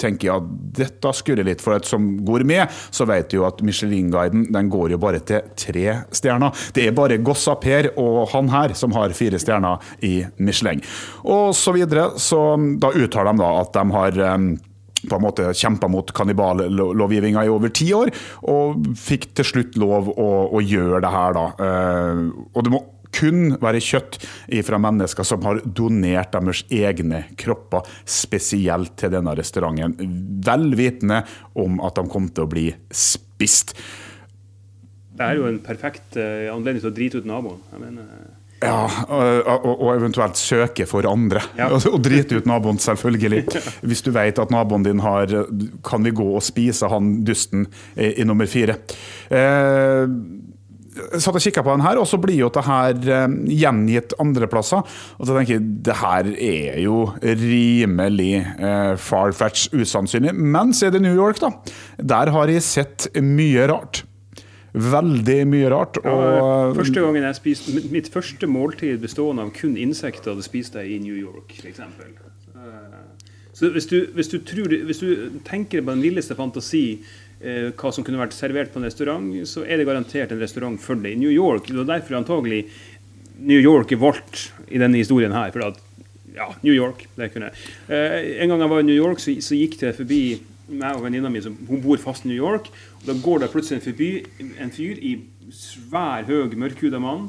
tenker 0.01 0.29
jeg 0.29 0.37
at 0.37 0.53
dette 0.81 1.15
skurrer 1.17 1.49
litt, 1.49 1.65
for 1.65 1.79
et 1.79 1.89
som 1.89 2.15
gourmet, 2.25 2.73
så 2.95 3.07
vet 3.09 3.31
du 3.31 3.41
jo 3.41 3.49
at 3.49 3.63
Michelin-guiden 3.65 4.49
den 4.55 4.71
går 4.73 4.95
jo 4.95 5.01
bare 5.03 5.23
til 5.27 5.49
tre 5.59 5.87
stjerner. 6.15 6.67
Det 6.75 6.89
er 6.89 6.97
bare 6.97 7.21
Gossa 7.25 7.57
Per 7.61 7.93
og 8.01 8.29
han 8.35 8.51
her 8.53 8.77
som 8.79 8.95
har 8.97 9.15
fire 9.17 9.41
stjerner 9.41 9.83
i 10.07 10.17
Michelin. 10.39 10.83
Og 11.25 11.53
så 11.57 11.75
videre, 11.77 12.13
så 12.21 12.55
da 12.81 12.93
uttaler 12.95 13.35
de 13.35 13.45
da 13.45 13.51
at 13.61 13.75
de 13.75 13.85
har 13.95 14.23
um, 14.37 14.49
på 15.05 15.19
en 15.19 15.25
måte 15.25 15.51
kjempa 15.57 15.89
mot 15.91 16.13
kanniballovgivninga 16.17 17.45
i 17.45 17.53
over 17.53 17.73
ti 17.75 17.91
år, 17.97 18.13
og 18.49 18.89
fikk 18.97 19.31
til 19.37 19.49
slutt 19.51 19.79
lov 19.81 20.11
å, 20.15 20.31
å 20.55 20.63
gjøre 20.65 21.03
det 21.05 21.13
her, 21.13 21.37
da. 21.37 21.47
Eh, 21.67 22.23
og 22.55 22.65
det 22.65 22.73
må 22.73 22.81
kun 23.15 23.55
være 23.63 23.83
kjøtt 23.85 24.19
fra 24.67 24.81
mennesker 24.83 25.27
som 25.27 25.45
har 25.47 25.61
donert 25.65 26.33
deres 26.35 26.65
egne 26.73 27.25
kropper 27.41 27.87
spesielt 28.11 28.97
til 29.01 29.13
denne 29.15 29.37
restauranten, 29.39 29.95
vel 30.45 30.73
vitende 30.79 31.23
om 31.61 31.79
at 31.85 32.01
de 32.01 32.09
kom 32.11 32.27
til 32.31 32.47
å 32.47 32.51
bli 32.51 32.67
spist. 32.91 33.77
Det 35.15 35.27
er 35.27 35.39
jo 35.39 35.51
en 35.51 35.61
perfekt 35.63 36.17
eh, 36.21 36.49
anledning 36.53 36.83
til 36.83 36.91
å 36.91 36.95
drite 36.95 37.21
ut 37.23 37.29
naboen. 37.29 37.61
Jeg 37.73 37.83
mener, 37.83 38.09
eh, 38.17 38.33
Ja, 38.65 38.87
og, 39.11 39.67
og, 39.75 39.89
eventuelt 39.93 40.39
søke 40.41 40.87
for 40.89 41.07
andre. 41.11 41.43
Ja. 41.59 41.69
Og, 41.75 41.99
drite 42.03 42.39
ut 42.39 42.47
naboen, 42.49 42.79
selvfølgelig. 42.81 43.43
Hvis 43.89 44.03
du 44.07 44.11
vet 44.15 44.41
at 44.41 44.55
naboen 44.55 44.87
din 44.87 45.03
har 45.05 45.29
Kan 45.85 46.07
vi 46.07 46.15
gå 46.17 46.27
og 46.39 46.43
spise 46.43 46.89
han 46.89 47.19
dusten 47.27 47.67
i, 47.95 48.15
i 48.23 48.25
nummer 48.25 48.49
fire? 48.49 48.79
Eh, 49.29 50.07
satt 50.95 51.35
og 51.35 51.43
kikka 51.43 51.63
på 51.65 51.75
den 51.75 51.85
her, 51.85 51.99
og 52.01 52.07
så 52.09 52.19
blir 52.23 52.39
jo 52.39 52.51
det 52.55 52.65
her 52.67 52.95
eh, 53.19 53.37
gjengitt 53.59 54.15
andreplasser. 54.23 54.97
Og 55.19 55.29
så 55.29 55.37
tenker 55.37 55.57
jeg 55.57 55.69
det 55.87 55.99
her 56.01 56.31
er 56.33 56.81
jo 56.85 56.99
rimelig 57.23 58.33
eh, 58.41 58.95
far-fetch 59.01 59.71
usannsynlig. 59.75 60.35
Men 60.35 60.75
så 60.75 60.89
er 60.89 60.97
det 60.97 61.05
New 61.05 61.15
York, 61.15 61.43
da. 61.43 61.53
Der 61.99 62.33
har 62.35 62.53
jeg 62.53 62.67
sett 62.67 63.09
mye 63.21 63.69
rart. 63.71 64.05
Veldig 64.75 65.37
mye 65.47 65.69
rart. 65.71 66.01
Og 66.03 66.75
første 66.75 66.99
gangen 67.05 67.23
jeg 67.23 67.37
spiste 67.39 67.75
mitt- 67.93 68.09
første 68.11 68.47
måltid 68.51 68.99
bestående 69.03 69.45
av 69.47 69.53
kun 69.55 69.77
insekter, 69.79 70.35
det 70.35 70.45
spiste 70.47 70.83
jeg 70.83 70.97
i 70.97 71.03
New 71.05 71.15
York, 71.15 71.55
f.eks. 71.63 71.81
Så 73.55 73.69
hvis 73.71 73.87
du, 73.87 74.01
hvis, 74.17 74.27
du 74.33 74.41
tror, 74.43 74.73
hvis 74.89 74.99
du 74.99 75.39
tenker 75.47 75.79
på 75.85 75.93
den 75.95 76.03
villeste 76.03 76.35
fantasi 76.35 76.99
eh, 77.39 77.69
hva 77.71 77.93
som 77.95 78.03
kunne 78.03 78.19
vært 78.19 78.35
servert 78.35 78.73
på 78.75 78.81
en 78.81 78.89
restaurant, 78.89 79.29
så 79.47 79.63
er 79.63 79.79
det 79.79 79.87
garantert 79.87 80.33
en 80.35 80.41
restaurant 80.43 80.81
for 80.83 80.99
det 80.99 81.13
i 81.15 81.21
New 81.21 81.31
York. 81.31 81.69
Det 81.71 81.79
var 81.79 81.93
derfor 81.93 82.19
antagelig 82.19 82.65
New 83.39 83.61
York 83.63 83.93
er 83.95 84.01
valgt 84.03 84.49
i 84.75 84.81
denne 84.83 84.99
historien 84.99 85.31
her. 85.35 85.53
for 85.55 85.69
at 85.69 85.79
ja, 86.35 86.49
New 86.67 86.75
York. 86.75 87.07
det 87.15 87.31
kunne 87.33 87.53
jeg. 87.53 87.71
Eh, 87.95 88.43
En 88.43 88.49
gang 88.51 88.61
jeg 88.67 88.71
var 88.75 88.81
i 88.83 88.89
New 88.91 88.99
York, 88.99 89.23
så, 89.23 89.31
så 89.39 89.55
gikk 89.55 89.79
det 89.85 89.95
forbi 90.01 90.21
meg 90.69 90.97
og 90.97 91.05
venninna 91.05 91.31
mi 91.33 91.43
som 91.45 91.57
hun 91.69 91.83
bor 91.85 92.01
fast 92.01 92.25
i 92.25 92.31
New 92.31 92.39
York. 92.39 92.71
og 93.01 93.07
Da 93.09 93.17
går 93.23 93.45
det 93.45 93.51
plutselig 93.53 93.81
en, 93.81 93.87
forbi, 93.89 94.11
en 94.61 94.75
fyr 94.75 95.01
i 95.01 95.15
svær, 95.53 96.25
høy, 96.29 96.55
mørkhuda 96.57 97.01
mann 97.03 97.29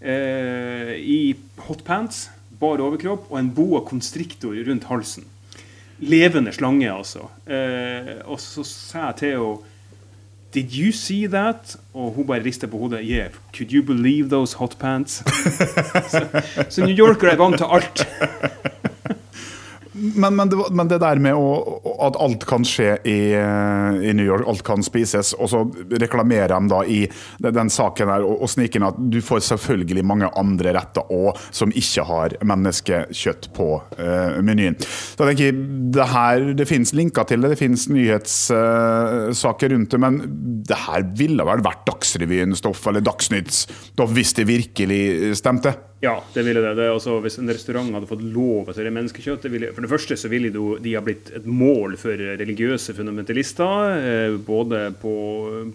eh, 0.00 0.94
i 1.00 1.34
hotpants, 1.66 2.28
bar 2.60 2.82
overkropp 2.84 3.30
og 3.30 3.38
en 3.40 3.52
boa 3.54 3.82
constrictor 3.88 4.56
rundt 4.68 4.88
halsen. 4.90 5.28
Levende 6.04 6.52
slange, 6.52 6.90
altså. 6.90 7.30
Eh, 7.46 8.18
og 8.26 8.40
så 8.42 8.64
sa 8.66 9.08
jeg 9.12 9.22
til 9.22 9.38
henne 9.38 9.70
Did 10.54 10.70
you 10.70 10.92
see 10.94 11.26
that? 11.26 11.76
Og 11.98 12.12
hun 12.14 12.26
bare 12.28 12.44
rister 12.44 12.68
på 12.70 12.78
hodet. 12.78 13.00
Yeah, 13.02 13.30
could 13.56 13.72
you 13.72 13.82
believe 13.82 14.28
those 14.30 14.54
hot 14.54 14.76
pants? 14.78 15.24
så, 16.10 16.20
så 16.70 16.84
New 16.86 16.94
Yorker 16.94 17.32
er 17.32 17.36
vant 17.36 17.58
til 17.58 17.66
alt. 17.66 18.06
Men, 19.94 20.36
men, 20.36 20.50
det, 20.50 20.58
men, 20.70 20.88
det, 20.90 21.00
der 21.00 21.18
med 21.22 21.38
å, 21.38 21.80
at 22.08 22.18
alt 22.22 22.44
kan 22.48 22.64
skje 22.66 22.96
i, 23.08 23.18
i, 23.34 24.12
New 24.16 24.26
York, 24.26 24.46
alt 24.48 24.64
kan 24.66 24.84
spises, 24.84 25.32
og 25.38 25.50
så 25.52 25.62
reklamerer 26.00 26.54
de 26.54 26.70
da 26.70 26.80
i 26.88 27.00
den 27.44 27.72
saken 27.72 28.10
der 28.10 28.26
og, 28.26 28.42
og 28.44 28.52
sniker 28.52 28.80
inn 28.80 28.88
at 28.88 28.98
du 29.12 29.20
får 29.24 29.44
selvfølgelig 29.48 30.04
mange 30.06 30.30
andre 30.38 30.74
retter 30.76 31.12
òg 31.14 31.40
som 31.54 31.72
ikke 31.74 32.04
har 32.08 32.36
menneskekjøtt 32.44 33.50
på 33.56 33.68
uh, 33.98 34.40
menyen. 34.44 34.76
Så 34.80 35.28
jeg 35.32 35.54
Det 35.94 36.06
her, 36.10 36.52
det 36.56 36.68
finnes 36.68 36.94
linker 36.96 37.24
til 37.28 37.42
det, 37.42 37.54
det 37.54 37.60
finnes 37.60 37.88
nyhetssaker 37.92 39.68
uh, 39.70 39.74
rundt 39.74 39.90
det, 39.94 40.00
men 40.00 40.20
det 40.66 40.78
her 40.86 41.04
ville 41.16 41.46
vel 41.46 41.64
vært 41.64 41.84
Dagsrevyen-stoff 41.88 42.86
eller 42.90 43.04
Dagsnytt-stoff 43.04 44.14
hvis 44.14 44.34
det 44.38 44.48
virkelig 44.48 45.02
stemte? 45.40 45.74
Ja, 46.04 46.18
det 46.34 46.42
ville 46.42 46.60
det. 46.60 46.74
det 46.74 46.88
altså, 46.92 47.16
hvis 47.24 47.38
en 47.40 47.48
restaurant 47.48 47.94
hadde 47.96 48.08
fått 48.10 48.22
lov 48.22 48.68
å 48.68 48.74
servere 48.74 48.92
menneskekjøtt 48.98 49.46
ville, 49.48 49.70
For 49.72 49.84
det 49.84 49.90
første 49.92 50.18
så 50.20 50.28
ville 50.32 50.50
de 50.52 50.94
ha 50.94 51.02
blitt 51.04 51.30
et 51.36 51.46
mål 51.48 51.96
for 52.00 52.20
religiøse 52.42 52.92
fundamentalister. 52.96 53.94
Eh, 53.96 54.36
både 54.44 54.82
på, 55.00 55.14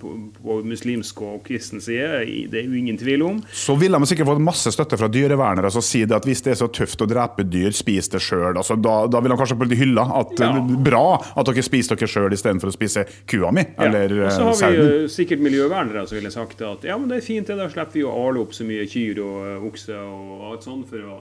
på, 0.01 0.13
på, 0.38 0.59
muslimsk 0.69 1.24
og 1.25 1.41
kristen 1.48 1.81
side. 1.81 2.24
Det 2.51 2.62
er 2.62 2.69
jo 2.69 2.77
ingen 2.77 3.00
tvil 3.00 3.25
om. 3.25 3.41
Så 3.50 3.75
ville 3.79 3.98
de 3.98 4.09
sikkert 4.09 4.29
fått 4.29 4.43
masse 4.43 4.74
støtte 4.75 5.00
fra 5.00 5.09
dyrevernere 5.12 5.71
som 5.74 5.86
sier 5.86 6.09
at 6.13 6.27
hvis 6.27 6.43
det 6.45 6.53
er 6.53 6.62
så 6.62 6.69
tøft 6.74 7.01
å 7.01 7.09
drepe 7.09 7.45
dyr, 7.48 7.74
spis 7.75 8.12
det 8.13 8.21
sjøl. 8.24 8.53
Altså, 8.53 8.77
da, 8.77 9.01
da 9.09 9.24
vil 9.24 9.33
de 9.33 9.39
kanskje 9.39 9.57
på 9.59 9.69
hylla 9.79 10.05
at 10.21 10.36
ja. 10.38 10.51
det 10.53 10.77
er 10.77 10.86
bra 10.89 11.05
at 11.17 11.50
dere 11.50 11.65
spiser 11.65 11.98
dere 11.98 12.09
sjøl 12.12 12.33
istedenfor 12.36 12.71
å 12.71 12.75
spise 12.75 13.05
kua 13.29 13.53
mi 13.55 13.65
eller 13.79 14.13
ja. 14.25 14.29
Og 14.50 14.55
så 14.57 14.69
har 14.69 14.75
vi 14.75 15.09
sikkert 15.12 15.41
miljøvernere 15.43 16.05
som 16.07 16.17
ville 16.17 16.31
sagt 16.33 16.62
at 16.65 16.86
ja, 16.88 16.98
men 17.00 17.09
det 17.12 17.19
er 17.19 17.25
fint, 17.25 17.48
det, 17.48 17.57
da 17.59 17.69
slipper 17.71 18.00
vi 18.00 18.05
å 18.07 18.13
ale 18.27 18.41
opp 18.43 18.55
så 18.55 18.65
mye 18.67 18.86
kyr 18.89 19.21
og 19.24 19.69
okse. 19.69 19.98
og 19.98 20.18
og 20.19 20.51
alt 20.51 20.67
sånt 20.67 20.89
for 20.91 21.07
å 21.07 21.17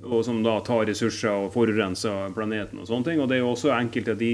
og 0.00 0.22
som 0.24 0.38
da 0.40 0.54
tar 0.64 0.86
ressurser 0.88 1.44
og 1.44 1.50
forurenser 1.52 2.30
planeten 2.32 2.80
og 2.80 2.86
sånne 2.88 3.04
ting. 3.04 3.18
Og 3.20 3.28
det 3.28 3.36
er 3.36 3.42
jo 3.42 3.50
også 3.52 3.72
enkelte 3.76 4.14
av 4.14 4.22
de 4.22 4.30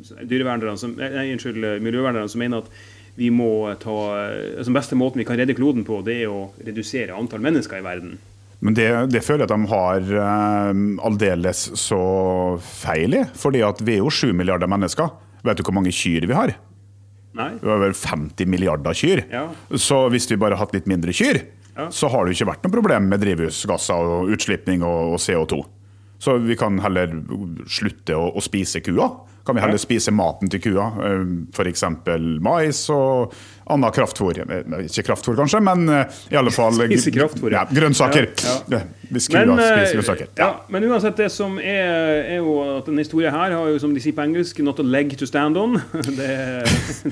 eh, 0.00 0.76
som, 0.80 0.94
nei, 0.96 1.26
unnskyld, 1.34 1.66
miljøvernerne 1.84 2.30
som 2.32 2.40
mener 2.40 2.64
at 2.64 2.70
vi 3.16 3.30
må 3.32 3.68
ta 3.80 3.96
altså 4.60 4.72
beste 4.76 4.96
måten 4.98 5.22
vi 5.22 5.26
kan 5.28 5.38
redde 5.40 5.56
kloden 5.56 5.86
på, 5.88 6.02
det 6.04 6.18
er 6.22 6.32
å 6.32 6.50
redusere 6.60 7.16
antall 7.16 7.44
mennesker 7.44 7.80
i 7.80 7.84
verden. 7.84 8.16
Men 8.64 8.76
det, 8.76 8.88
det 9.12 9.22
føler 9.24 9.44
jeg 9.44 9.50
at 9.50 9.54
de 9.54 9.70
har 9.72 10.14
eh, 10.24 10.82
aldeles 11.04 11.66
så 11.80 12.00
feil 12.64 13.18
i. 13.20 13.24
fordi 13.36 13.64
at 13.64 13.82
vi 13.84 13.98
er 13.98 14.04
jo 14.04 14.12
sju 14.12 14.32
milliarder 14.36 14.70
mennesker. 14.70 15.12
Vet 15.44 15.60
du 15.60 15.66
hvor 15.66 15.76
mange 15.76 15.92
kyr 15.94 16.26
vi 16.28 16.36
har? 16.36 16.56
Nei. 17.36 17.50
Vi 17.60 17.68
har 17.68 17.82
vel 17.82 17.92
50 17.92 18.48
milliarder 18.48 18.96
kyr. 18.96 19.26
Ja. 19.28 19.44
Så 19.76 20.06
hvis 20.12 20.28
vi 20.30 20.40
bare 20.40 20.56
hadde 20.56 20.64
hatt 20.64 20.76
litt 20.76 20.88
mindre 20.88 21.12
kyr, 21.16 21.42
ja. 21.76 21.88
så 21.92 22.10
har 22.12 22.26
det 22.26 22.36
ikke 22.36 22.50
vært 22.52 22.66
noe 22.66 22.76
problem 22.78 23.08
med 23.12 23.22
drivhusgasser 23.22 24.12
og 24.16 24.34
utslipping 24.34 24.84
og 24.86 25.18
CO2. 25.22 25.62
Så 26.18 26.38
vi 26.38 26.56
kan 26.56 26.78
heller 26.80 27.12
slutte 27.68 28.16
å, 28.16 28.30
å 28.32 28.44
spise 28.44 28.80
kua. 28.84 29.10
Kan 29.46 29.54
vi 29.54 29.62
heller 29.62 29.78
spise 29.78 30.10
maten 30.10 30.50
til 30.50 30.58
kua, 30.58 30.88
eh, 31.06 31.20
f.eks. 31.54 31.84
mais 32.42 32.80
og 32.90 33.34
annet 33.70 33.94
kraftfôr. 33.94 34.40
Ikke 34.82 35.04
kraftfôr, 35.06 35.36
kanskje, 35.38 35.60
men 35.62 35.86
eh, 35.86 36.16
i 36.34 36.38
alle 36.40 36.50
fall 36.50 36.74
Spise 36.80 37.12
kraftfôr, 37.14 37.54
ja. 37.54 37.62
grønnsaker. 37.70 38.26
Ja, 38.42 38.56
ja. 38.74 38.80
Hvis 39.06 39.28
kua 39.30 39.44
men, 39.46 39.60
spiser 39.60 39.84
eh, 39.84 39.92
grønnsaker. 40.00 40.32
Ja. 40.40 40.48
men 40.72 40.88
uansett, 40.88 41.14
det 41.20 41.30
som 41.30 41.60
er, 41.62 42.24
er 42.24 42.40
jo 42.40 42.56
at 42.72 42.90
denne 42.90 43.06
historien 43.06 43.34
her 43.36 43.54
har 43.54 43.70
jo, 43.70 43.78
som 43.78 43.94
de 43.94 44.02
sier 44.02 44.16
på 44.16 44.24
engelsk, 44.26 44.58
'not 44.66 44.82
a 44.82 44.86
leg 44.86 45.14
to 45.20 45.30
stand 45.30 45.54
on'. 45.62 45.78
det, 46.18 46.32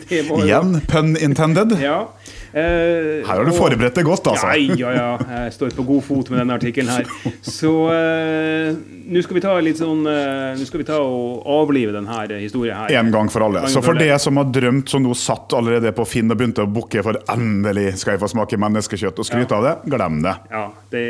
det 0.09 0.25
Igjen 0.27 0.81
pun 0.91 1.15
intended. 1.15 1.79
Ja. 1.79 2.09
Eh, 2.55 3.27
her 3.27 3.41
har 3.41 3.43
du 3.43 3.51
forberedt 3.51 3.97
deg 3.99 4.07
godt, 4.07 4.29
altså. 4.31 4.53
Ja, 4.55 4.77
ja, 4.79 4.91
ja. 4.95 5.39
Jeg 5.43 5.55
står 5.57 5.73
på 5.75 5.83
god 5.89 6.05
fot 6.07 6.29
med 6.31 6.39
denne 6.39 6.55
artikkelen 6.55 6.93
her. 6.93 7.09
Så 7.43 7.73
uh, 7.91 8.69
nå 9.11 9.23
skal 9.27 9.39
vi 9.41 9.43
ta 9.43 9.55
litt 9.65 9.81
sånn 9.81 10.05
uh, 10.07 10.55
Nå 10.55 10.67
skal 10.69 10.85
vi 10.85 10.87
ta 10.87 11.01
og 11.03 11.43
avlive 11.51 11.97
denne 11.97 12.39
historien 12.39 12.79
her. 12.79 12.95
En 13.01 13.11
gang 13.15 13.31
for 13.33 13.47
alle. 13.49 13.65
Så 13.73 13.83
for 13.83 13.99
det 13.99 14.13
som 14.23 14.39
har 14.39 14.47
drømt, 14.55 14.87
som 14.93 15.03
nå 15.03 15.17
satt 15.19 15.57
allerede 15.59 15.91
på 15.97 16.07
Finn 16.07 16.31
og 16.31 16.39
begynte 16.39 16.63
å 16.63 16.71
booke 16.71 17.03
for 17.03 17.19
endelig 17.35 17.97
skal 18.05 18.15
jeg 18.15 18.23
få 18.23 18.31
smake 18.37 18.61
menneskekjøtt 18.63 19.19
og 19.19 19.27
skryte 19.27 19.51
ja. 19.51 19.59
av 19.59 19.67
det, 19.67 19.75
glem 19.97 20.23
det. 20.23 20.37
Ja, 20.55 20.65
det, 20.95 21.05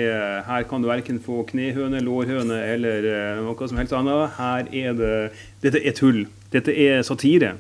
Her 0.49 0.65
kan 0.71 0.81
du 0.81 0.89
verken 0.89 1.21
få 1.21 1.43
knehøne, 1.51 2.01
lårhøne 2.05 2.63
eller 2.73 3.11
noe 3.45 3.69
som 3.69 3.83
helst 3.83 3.93
annet. 4.01 4.41
Her 4.41 4.73
er 4.73 4.97
det 4.97 5.15
Dette 5.65 5.85
er 5.85 5.97
tull. 5.97 6.25
Dette 6.55 6.73
er 6.73 7.05
satire 7.05 7.57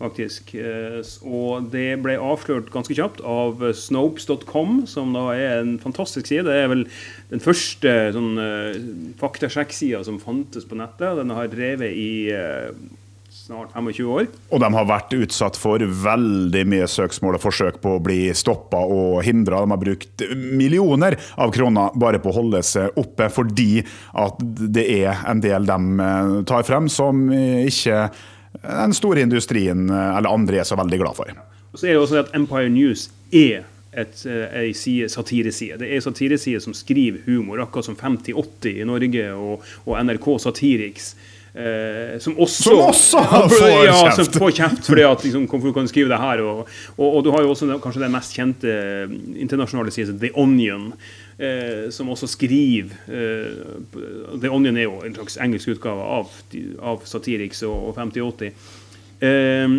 faktisk. 0.00 0.52
Eh, 0.54 1.00
og 1.26 1.70
det 1.72 1.88
ble 2.04 2.18
avslørt 2.20 2.68
ganske 2.74 2.96
kjapt 2.96 3.22
av 3.24 3.62
Snopes.com, 3.76 4.82
som 4.90 5.16
da 5.16 5.30
er 5.36 5.62
en 5.62 5.76
fantastisk 5.82 6.28
side. 6.28 6.46
Det 6.48 6.58
er 6.60 6.70
vel 6.72 6.84
den 7.32 7.42
første 7.42 7.96
sånn, 8.16 8.36
eh, 8.42 8.76
faktasjekksida 9.20 10.04
som 10.06 10.20
fantes 10.22 10.68
på 10.68 10.78
nettet. 10.78 11.16
Den 11.22 11.34
har 11.36 11.48
drevet 11.52 11.96
i 11.96 12.28
eh, 12.34 12.70
snart 13.46 13.72
25 13.72 14.10
år. 14.10 14.28
Og 14.50 14.60
de 14.60 14.70
har 14.74 14.86
vært 14.90 15.16
utsatt 15.16 15.56
for 15.56 15.80
veldig 15.80 16.64
mye 16.68 16.86
søksmål 16.90 17.38
og 17.38 17.44
forsøk 17.46 17.80
på 17.80 17.96
å 17.96 18.02
bli 18.02 18.20
stoppa 18.36 18.80
og 18.82 19.20
hindra. 19.24 19.62
De 19.62 19.72
har 19.72 19.80
brukt 19.80 20.24
millioner 20.36 21.16
av 21.38 21.54
kroner 21.54 21.94
bare 21.94 22.20
på 22.20 22.32
å 22.32 22.40
holde 22.40 22.62
seg 22.66 22.96
oppe, 22.98 23.30
fordi 23.32 23.84
at 24.18 24.40
det 24.42 24.88
er 24.98 25.22
en 25.30 25.44
del 25.44 25.68
de 25.68 26.42
tar 26.48 26.66
frem 26.66 26.90
som 26.90 27.28
ikke 27.30 28.08
den 28.62 28.96
store 28.96 29.24
industrien 29.26 29.88
eh, 29.90 30.16
eller 30.18 30.32
andre 30.32 30.60
er 30.62 30.68
så 30.68 30.78
veldig 30.78 31.00
glad 31.02 31.18
for. 31.18 31.32
Og 31.72 31.80
så 31.80 31.88
er 31.88 31.96
det 31.96 32.02
også 32.02 32.20
at 32.24 32.34
Empire 32.36 32.70
News 32.72 33.08
er 33.32 33.66
et, 33.96 34.26
ei 34.26 34.72
eh, 34.72 35.08
satireside. 35.12 35.78
Det 35.80 35.88
er 35.92 36.04
satireside 36.04 36.60
som 36.64 36.76
skriver 36.76 37.24
humor, 37.26 37.62
akkurat 37.64 37.88
som 37.88 37.96
5080 37.96 38.82
i 38.82 38.86
Norge 38.88 39.32
og, 39.34 39.64
og 39.84 39.98
NRK 40.04 40.28
Satiriks. 40.46 41.14
Eh, 41.56 42.18
som 42.20 42.34
også, 42.36 42.62
som 42.66 42.80
også 42.84 43.20
får 43.48 43.70
ja, 43.86 43.92
kjeft! 44.02 44.18
Som 44.18 44.42
får 44.42 44.50
kjeft 44.58 44.88
fordi 44.90 45.04
at 45.08 45.22
liksom, 45.24 45.46
hvorfor 45.48 45.72
kan 45.72 45.88
skrive 45.88 46.12
det 46.12 46.18
her? 46.20 46.42
Og, 46.44 46.66
og, 46.98 47.06
og, 47.06 47.22
du 47.24 47.30
har 47.32 47.46
jo 47.46 47.54
også 47.54 47.78
kanskje 47.80 48.02
den 48.04 48.12
mest 48.12 48.36
kjente 48.36 48.74
internasjonale 49.40 49.94
siden, 49.94 50.18
The 50.20 50.34
Onion, 50.36 50.90
eh, 51.38 51.86
som 51.94 52.10
også 52.12 52.28
skriver 52.30 52.94
eh, 53.08 53.76
The 54.40 54.50
Onion 54.52 54.76
er 54.76 54.88
jo 54.88 55.00
en 55.04 55.16
slags 55.18 55.38
engelsk 55.42 55.76
utgave 55.76 56.08
av, 56.16 56.32
av 56.80 57.06
Satiriks 57.08 57.62
og, 57.68 57.90
og 57.90 57.94
5080. 57.98 58.66
Eh, 59.26 59.78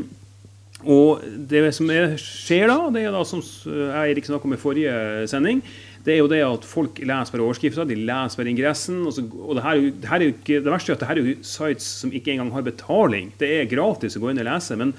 og 0.86 1.24
det 1.50 1.64
som 1.74 1.90
er, 1.90 2.16
skjer 2.22 2.70
da, 2.70 2.80
det 2.94 3.08
er 3.08 3.16
da 3.16 3.24
som 3.26 3.42
jeg 3.42 4.14
Erik 4.14 4.28
snakka 4.30 4.46
om 4.46 4.54
i 4.54 4.62
forrige 4.62 5.26
sending, 5.32 5.64
det 6.08 6.14
er 6.14 6.22
jo 6.22 6.30
det 6.32 6.40
at 6.46 6.64
folk 6.64 7.02
leser 7.04 7.34
bare 7.34 7.44
overskrifta, 7.44 7.84
de 7.84 7.98
leser 8.00 8.40
bare 8.40 8.52
ingressen. 8.54 9.02
Og, 9.04 9.12
så, 9.18 9.26
og 9.28 9.58
det, 9.58 9.64
her, 9.66 9.82
det, 9.90 10.08
her 10.08 10.22
er 10.22 10.30
jo 10.30 10.36
ikke, 10.38 10.60
det 10.64 10.72
verste 10.72 10.94
er 10.94 10.96
at 10.96 11.02
det 11.04 11.10
her 11.10 11.20
er 11.20 11.26
jo 11.26 11.34
sites 11.44 11.88
som 12.04 12.14
ikke 12.16 12.32
engang 12.32 12.54
har 12.56 12.64
betaling. 12.64 13.34
Det 13.42 13.50
er 13.58 13.68
gratis 13.68 14.16
å 14.16 14.22
gå 14.24 14.32
inn 14.32 14.40
og 14.40 14.48
lese. 14.48 14.78
men 14.80 14.94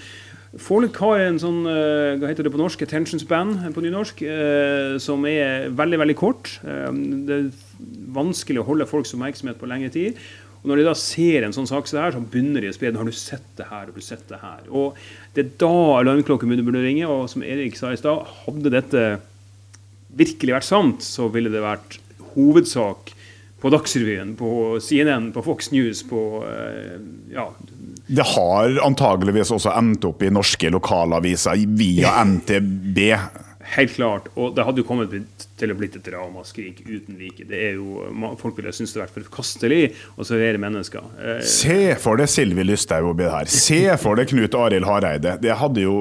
Folk 0.56 0.96
har 1.04 1.20
en 1.26 1.38
sånn 1.40 1.60
eh, 1.68 2.16
hva 2.16 2.30
heter 2.30 2.46
det 2.46 2.52
på 2.54 2.60
norsk, 2.60 2.80
attention 2.86 3.20
span 3.20 3.50
på 3.74 3.82
nynorsk, 3.84 4.22
eh, 4.24 4.94
som 5.02 5.26
er 5.28 5.68
veldig 5.76 5.98
veldig 6.00 6.16
kort. 6.16 6.54
Eh, 6.64 6.88
det 7.28 7.36
er 7.36 7.50
vanskelig 8.16 8.62
å 8.62 8.68
holde 8.70 8.86
folks 8.88 9.12
oppmerksomhet 9.12 9.60
på 9.60 9.68
lengre 9.68 9.92
tid. 9.92 10.22
Og 10.62 10.70
Når 10.70 10.80
de 10.80 10.86
da 10.88 10.94
ser 10.96 11.44
en 11.44 11.52
sånn 11.54 11.68
sak 11.68 11.86
som 11.86 11.98
så 11.98 12.06
her, 12.06 12.16
så 12.16 12.22
begynner 12.24 12.64
de 12.64 12.72
å 12.72 12.76
spre. 12.76 12.94
Har 12.96 13.04
du 13.04 13.12
sett 13.12 13.44
det 13.60 13.68
her? 13.68 13.84
Har 13.84 13.92
du 13.92 14.00
sett 14.00 14.24
det 14.30 14.40
her? 14.40 14.64
Og 14.72 14.96
Det 15.36 15.44
er 15.44 15.52
da 15.60 16.00
alarmklokken 16.00 16.50
burde 16.64 16.82
ringe. 16.82 17.04
Og 17.06 17.28
som 17.28 17.44
Erik 17.44 17.76
sa 17.76 17.92
i 17.92 18.00
stad, 18.00 18.24
hadde 18.46 18.72
dette 18.72 19.04
virkelig 20.16 20.56
vært 20.56 20.66
sant, 20.66 21.04
så 21.04 21.28
ville 21.30 21.52
det 21.52 21.60
vært 21.62 22.00
hovedsak 22.32 23.12
på 23.60 23.70
Dagsrevyen, 23.70 24.32
på 24.38 24.80
CNN, 24.80 25.30
på 25.34 25.44
Fox 25.44 25.70
News, 25.74 26.02
på 26.08 26.42
ja, 27.30 27.50
det 28.08 28.24
har 28.24 28.78
antageligvis 28.86 29.50
også 29.52 29.72
endt 29.76 30.06
opp 30.08 30.22
i 30.24 30.30
norske 30.32 30.70
lokalaviser 30.72 31.60
via 31.76 32.14
NTB. 32.24 32.98
Helt 33.76 33.94
klart. 33.94 34.28
Og 34.36 34.54
det 34.56 34.64
hadde 34.64 34.80
jo 34.82 34.86
kommet 34.88 35.12
til 35.58 35.72
å 35.72 35.76
blitt 35.78 35.96
et 35.98 36.10
ramaskrik 36.14 36.80
uten 36.86 37.18
like. 37.20 37.44
Det 37.48 37.60
er 37.70 37.76
jo, 37.76 38.06
Folk 38.40 38.56
ville 38.58 38.72
synes 38.74 38.94
det 38.94 39.02
har 39.02 39.08
vært 39.08 39.28
forkastelig 39.28 39.80
å 40.16 40.26
servere 40.26 40.60
mennesker. 40.62 41.04
Eh, 41.18 41.42
Se 41.44 41.78
for 42.00 42.20
deg 42.20 42.30
Sylvi 42.32 42.64
Lysthaug 42.64 43.10
oppi 43.12 43.26
det 43.26 43.34
her. 43.34 43.52
Se 43.52 43.82
for 44.00 44.18
deg 44.18 44.30
Knut 44.32 44.56
Arild 44.58 44.88
Hareide. 44.88 45.36
Det 45.42 45.56
hadde 45.60 45.84
jo 45.84 45.96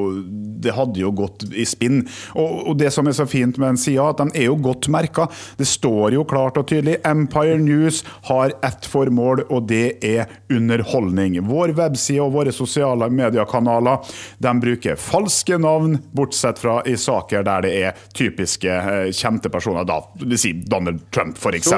det 0.57 0.74
hadde 0.75 1.01
jo 1.01 1.12
gått 1.15 1.45
i 1.53 1.65
spinn. 1.67 2.01
Og, 2.33 2.71
og 2.71 2.77
det 2.79 2.91
som 2.93 3.07
er 3.07 3.15
så 3.17 3.27
fint 3.29 3.57
med 3.59 3.74
den 3.74 3.81
sida, 3.81 4.09
at 4.12 4.21
de 4.21 4.41
er 4.41 4.47
jo 4.50 4.57
godt 4.67 4.89
merka. 4.93 5.27
Det 5.59 5.67
står 5.69 6.15
jo 6.17 6.25
klart 6.27 6.57
og 6.59 6.67
tydelig 6.71 6.97
Empire 7.07 7.59
News 7.62 8.03
har 8.29 8.55
ett 8.65 8.88
formål, 8.89 9.45
og 9.53 9.67
det 9.69 10.00
er 10.05 10.25
underholdning. 10.53 11.39
Vår 11.47 11.75
webside 11.77 12.24
og 12.24 12.33
våre 12.38 12.53
sosiale 12.55 13.09
mediekanaler 13.13 14.01
de 14.43 14.53
bruker 14.63 14.97
falske 15.00 15.59
navn, 15.62 15.97
bortsett 16.15 16.62
fra 16.62 16.79
i 16.88 16.95
saker 17.00 17.45
der 17.47 17.56
det 17.65 17.73
er 17.81 18.05
typiske 18.15 18.69
eh, 18.69 19.09
kjente 19.15 19.51
personer. 19.53 19.87
Da, 19.87 20.01
si 20.37 20.53
Donald 20.67 21.07
Trump, 21.13 21.37
f.eks. 21.37 21.71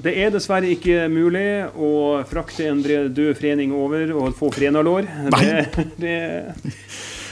Det 0.00 0.14
er 0.14 0.32
dessverre 0.34 0.70
ikke 0.74 1.06
mulig 1.12 1.46
å 1.76 1.92
frakte 2.28 2.68
en 2.70 2.82
død 2.82 3.36
forening 3.38 3.74
over 3.76 4.14
og 4.16 4.34
få 4.38 4.52
frenalår. 4.54 5.08
Det, 5.40 5.86
det 6.00 6.16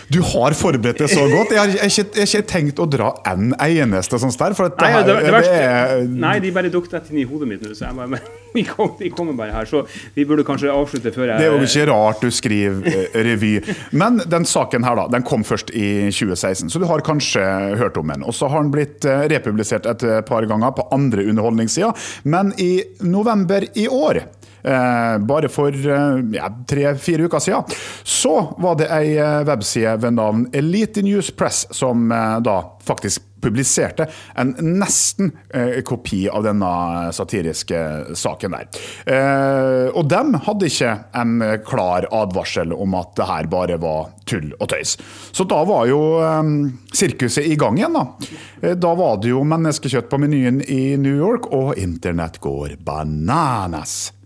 du 0.08 0.20
har 0.24 0.54
forberedt 0.56 1.02
det 1.02 1.08
så 1.12 1.26
godt. 1.28 1.52
Jeg 1.52 1.60
har 1.60 1.72
ikke, 1.84 2.04
jeg 2.16 2.24
har 2.24 2.30
ikke 2.40 2.48
tenkt 2.48 2.80
å 2.80 2.86
dra 2.88 3.10
en 3.28 3.52
eneste 3.60 4.20
sånn 4.20 4.32
der. 4.40 4.54
For 4.56 4.72
nei, 4.80 4.90
her, 4.94 5.04
det, 5.04 5.16
det 5.26 5.40
er, 5.52 6.04
nei, 6.08 6.38
de 6.40 6.52
bare 6.54 6.70
dukket 6.72 6.96
rett 6.96 7.10
inn 7.12 7.20
i 7.20 7.26
hodet 7.28 7.48
mitt 7.50 7.64
nå. 7.64 7.74
Så 7.76 7.84
jeg 7.84 7.96
bare, 7.98 8.20
de, 8.54 8.64
kom, 8.68 8.94
de 9.00 9.10
kommer 9.12 9.36
bare 9.36 9.52
her. 9.52 9.68
Så 9.68 9.82
vi 10.16 10.24
burde 10.28 10.46
kanskje 10.48 10.72
avslutte 10.72 11.12
før 11.12 11.34
jeg 11.34 11.42
Det 11.42 11.48
er 11.50 11.52
jo 11.52 11.68
ikke 11.68 11.86
rart 11.90 12.24
du 12.24 12.32
skriver 12.32 12.88
eh, 12.88 13.18
revy. 13.28 13.52
Men 14.00 14.22
den 14.24 14.48
saken 14.48 14.88
her, 14.88 14.96
da, 15.02 15.06
den 15.12 15.26
kom 15.28 15.44
først 15.48 15.74
i 15.76 16.08
2016, 16.08 16.72
så 16.72 16.80
du 16.80 16.88
har 16.88 17.04
kanskje 17.04 17.44
hørt 17.80 18.00
om 18.00 18.08
den. 18.08 18.24
Og 18.24 18.36
så 18.36 18.48
har 18.48 18.64
den 18.64 18.72
blitt 18.72 19.04
eh, 19.08 19.26
republisert 19.34 19.88
et 19.92 20.08
par 20.28 20.48
ganger 20.48 20.72
på 20.78 20.88
andre 20.96 21.28
underholdningssider. 21.28 22.08
Men 22.24 22.54
i 22.56 22.72
november 23.04 23.68
i 23.76 23.88
år 23.92 24.24
bare 24.62 25.48
for 25.52 25.74
eh, 25.74 26.20
ja, 26.34 26.50
tre-fire 26.68 27.28
uker 27.28 27.42
siden, 27.42 27.78
så 28.02 28.34
var 28.58 28.78
det 28.80 28.90
ei 28.94 29.16
eh, 29.16 29.40
webside 29.48 29.96
ved 30.02 30.18
navn 30.18 30.46
Elite 30.52 31.02
News 31.06 31.30
Press 31.30 31.66
som 31.74 32.08
da 32.44 32.60
faktisk 32.84 33.28
publiserte 33.40 34.06
en 34.34 34.54
nesten 34.78 35.32
eh, 35.54 35.80
kopi 35.82 36.28
av 36.28 36.44
denne 36.46 36.70
satiriske 37.14 37.80
saken 38.18 38.56
der. 38.56 38.68
Eh, 39.06 39.86
og 39.92 40.08
dem 40.10 40.34
hadde 40.46 40.70
ikke 40.70 40.94
en 41.18 41.38
klar 41.66 42.08
advarsel 42.14 42.74
om 42.74 42.96
at 42.98 43.14
det 43.18 43.28
her 43.30 43.50
bare 43.50 43.78
var 43.82 44.12
tull 44.28 44.50
og 44.58 44.68
tøys. 44.72 44.96
Så 45.32 45.46
da 45.48 45.62
var 45.68 45.86
jo 45.90 46.02
eh, 46.24 46.52
sirkuset 46.92 47.46
i 47.46 47.56
gang 47.60 47.78
igjen, 47.78 47.98
da. 47.98 48.74
Da 48.78 48.94
var 48.98 49.20
det 49.22 49.32
jo 49.32 49.46
menneskekjøtt 49.46 50.10
på 50.10 50.20
menyen 50.20 50.62
i 50.66 50.96
New 51.00 51.14
York, 51.14 51.50
og 51.54 51.78
internett 51.78 52.40
går 52.42 52.78
bananas. 52.84 54.17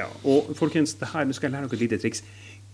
Ja, 0.00 0.08
og 0.24 0.54
folkens, 0.58 0.96
det 1.00 1.12
her, 1.12 1.26
nå 1.28 1.36
skal 1.36 1.50
jeg 1.50 1.58
lære 1.58 1.68
dere 1.68 1.78
et 1.78 1.84
lite 1.86 2.00
triks. 2.02 2.24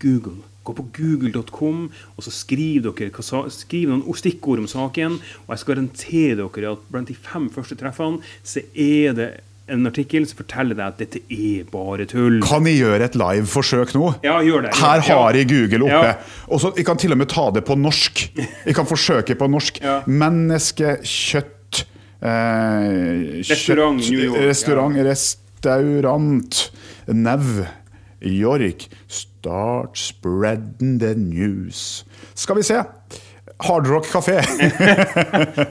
Google. 0.03 0.43
Gå 0.67 0.75
på 0.77 0.85
google.com, 0.99 1.87
og 2.17 2.25
så 2.25 2.33
skriv 2.35 2.85
dere 2.85 3.49
skriv 3.55 3.89
noen 3.93 4.19
stikkord 4.19 4.61
om 4.61 4.69
saken. 4.69 5.19
Og 5.47 5.55
jeg 5.55 5.63
skal 5.63 5.75
garantere 5.77 6.37
dere 6.43 6.73
at 6.75 6.87
blant 6.93 7.09
de 7.09 7.17
fem 7.17 7.49
første 7.53 7.79
treffene 7.81 8.21
så 8.45 8.61
er 8.75 9.17
det 9.17 9.31
en 9.73 9.87
artikkel 9.89 10.27
som 10.29 10.39
forteller 10.39 10.79
deg 10.79 10.85
at 10.87 11.01
dette 11.01 11.23
er 11.33 11.65
bare 11.71 12.07
tull. 12.07 12.39
Kan 12.47 12.69
jeg 12.69 12.79
gjøre 12.85 13.09
et 13.09 13.17
live-forsøk 13.19 13.97
nå? 13.97 14.13
Ja, 14.27 14.39
gjør 14.47 14.69
det. 14.69 14.75
Her 14.79 15.03
har 15.09 15.39
jeg 15.39 15.49
Google 15.51 15.89
oppe. 15.89 16.13
Ja. 16.13 16.45
Og 16.47 16.63
så, 16.63 16.73
Jeg 16.77 16.87
kan 16.87 17.01
til 17.03 17.17
og 17.17 17.19
med 17.19 17.31
ta 17.33 17.49
det 17.51 17.65
på 17.67 17.75
norsk. 17.75 18.27
Jeg 18.37 18.75
kan 18.77 18.87
forsøke 18.87 19.35
på 19.35 19.49
norsk. 19.51 19.83
Ja. 19.83 20.01
Menneskekjøtt 20.07 21.83
eh, 22.23 23.43
Restaurant 23.43 23.99
New 23.99 24.23
York. 24.29 24.45
Restaurant, 24.47 25.03
restaurant 25.11 26.63
Nev 27.07 27.67
York. 28.21 28.89
Start 29.09 29.99
spreading 29.99 30.99
the 30.99 31.15
news. 31.15 32.05
Skal 32.35 32.57
vi 32.57 32.63
se. 32.63 32.83
Hard 33.59 33.87
Rock 33.87 34.07
kafé. 34.13 34.43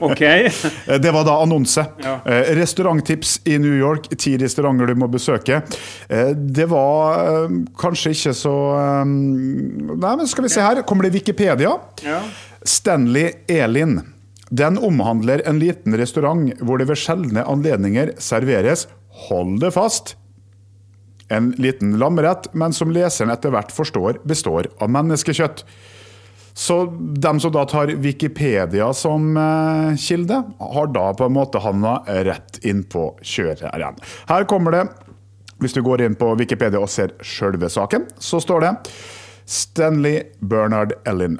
okay. 0.00 0.50
Det 1.02 1.10
var 1.10 1.24
da 1.24 1.42
annonse. 1.42 1.84
Ja. 2.02 2.20
Eh, 2.24 2.54
restauranttips 2.56 3.40
i 3.44 3.58
New 3.58 3.78
York. 3.78 4.08
Ti 4.18 4.36
restauranter 4.38 4.90
du 4.90 4.94
må 4.98 5.06
besøke. 5.06 5.60
Eh, 6.08 6.32
det 6.34 6.66
var 6.70 7.22
eh, 7.22 7.54
kanskje 7.78 8.14
ikke 8.16 8.34
så 8.34 8.56
Nei, 9.06 10.12
men 10.18 10.26
skal 10.26 10.48
vi 10.48 10.52
se 10.52 10.64
her. 10.64 10.82
Kommer 10.88 11.06
det 11.06 11.14
Wikipedia? 11.14 11.76
Ja. 12.02 12.20
Stanley 12.66 13.30
Elin. 13.48 14.00
Den 14.50 14.78
omhandler 14.78 15.42
en 15.46 15.58
liten 15.62 15.94
restaurant 15.98 16.52
hvor 16.62 16.78
det 16.78 16.88
ved 16.90 16.98
sjeldne 16.98 17.42
anledninger 17.46 18.14
serveres, 18.22 18.86
hold 19.26 19.58
det 19.62 19.72
fast, 19.74 20.14
en 21.28 21.50
liten 21.58 21.96
lammerett, 21.98 22.48
men 22.54 22.72
som 22.72 22.92
leseren 22.94 23.32
etter 23.34 23.54
hvert 23.54 23.72
forstår 23.74 24.20
består 24.28 24.68
av 24.78 24.92
menneskekjøtt. 24.94 25.64
Så 26.56 26.76
dem 27.20 27.40
som 27.40 27.52
da 27.52 27.66
tar 27.68 27.90
Wikipedia 28.00 28.88
som 28.96 29.34
eh, 29.36 29.96
kilde, 30.00 30.38
har 30.58 30.86
da 30.94 31.10
på 31.16 31.26
en 31.26 31.34
måte 31.36 31.60
havna 31.60 31.98
rett 32.06 32.62
inn 32.64 32.80
på 32.88 33.10
kjøreren. 33.20 33.98
her 34.30 34.46
kommer 34.48 34.72
det, 34.72 34.86
hvis 35.60 35.76
du 35.76 35.82
går 35.84 36.06
inn 36.06 36.16
på 36.16 36.30
Wikipedia 36.40 36.80
og 36.80 36.88
ser 36.92 37.12
sjølve 37.20 37.68
saken, 37.72 38.08
så 38.18 38.40
står 38.40 38.64
det 38.64 38.72
Stanley 39.44 40.22
Bernard 40.40 40.96
Ellin. 41.04 41.38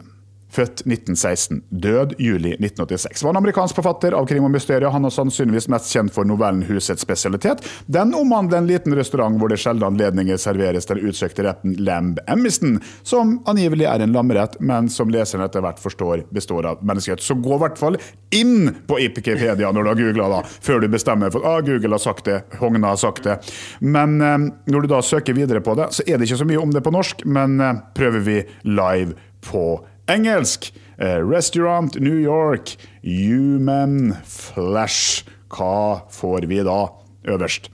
Født 0.57 0.87
1916, 0.87 1.63
død 1.69 2.15
juli 2.19 2.55
1986. 2.55 3.23
Var 3.25 3.31
en 3.31 3.37
amerikansk 3.37 3.77
forfatter 3.77 4.15
av 4.17 4.25
krim 4.25 4.47
og 4.47 4.55
mysterier. 4.55 4.89
Han 4.89 5.05
er 5.05 5.13
sannsynligvis 5.13 5.67
mest 5.69 5.91
kjent 5.93 6.15
for 6.15 6.25
novellen 6.25 6.63
'Husets 6.65 7.05
spesialitet'. 7.05 7.67
Den 7.93 8.15
omhandler 8.17 8.63
en 8.63 8.69
liten 8.71 8.95
restaurant 8.97 9.37
hvor 9.37 9.53
det 9.53 9.59
sjeldne 9.61 9.91
anledninger 9.91 10.41
serveres 10.41 10.89
den 10.89 11.03
utsøkte 11.05 11.45
retten 11.45 11.75
lamb 11.85 12.23
emmisten, 12.25 12.79
som 13.03 13.35
angivelig 13.45 13.85
er 13.85 14.01
en 14.01 14.17
lammerett, 14.17 14.57
men 14.61 14.89
som 14.89 15.13
leseren 15.13 15.45
etter 15.45 15.61
hvert 15.61 15.83
forstår 15.83 16.25
består 16.33 16.71
av 16.71 16.81
menneskehet. 16.81 17.21
Så 17.21 17.37
gå 17.37 17.59
i 17.59 17.61
hvert 17.61 17.77
fall 17.79 17.99
inn 18.33 18.73
på 18.89 19.01
Ipikipedia 19.05 19.73
når 19.73 19.83
du 19.83 19.91
har 19.91 20.01
googla, 20.01 20.31
da, 20.39 20.41
før 20.47 20.81
du 20.81 20.89
bestemmer 20.89 21.35
for 21.35 21.45
ah, 21.45 21.61
Google 21.61 21.99
har 21.99 22.05
sagt 22.07 22.25
det, 22.31 22.39
Hogna 22.63 22.95
har 22.95 23.03
sagt 23.03 23.29
det. 23.29 23.37
Men 23.81 24.17
eh, 24.25 24.39
når 24.73 24.87
du 24.87 24.89
da 24.95 25.03
søker 25.05 25.37
videre 25.37 25.61
på 25.61 25.77
det, 25.77 25.91
så 25.93 26.07
er 26.07 26.17
det 26.17 26.31
ikke 26.31 26.41
så 26.41 26.49
mye 26.49 26.65
om 26.65 26.73
det 26.73 26.81
på 26.81 26.95
norsk, 26.97 27.27
men 27.29 27.61
eh, 27.61 27.85
prøver 27.93 28.25
vi 28.25 28.39
live 28.65 29.19
på 29.45 29.67
Engelsk. 30.09 30.73
Eh, 30.99 31.19
restaurant 31.19 32.01
New 32.01 32.19
York. 32.19 32.77
Human 33.03 34.15
flesh. 34.25 35.25
Hva 35.49 36.03
får 36.11 36.47
vi 36.47 36.63
da 36.65 36.87
øverst? 37.29 37.71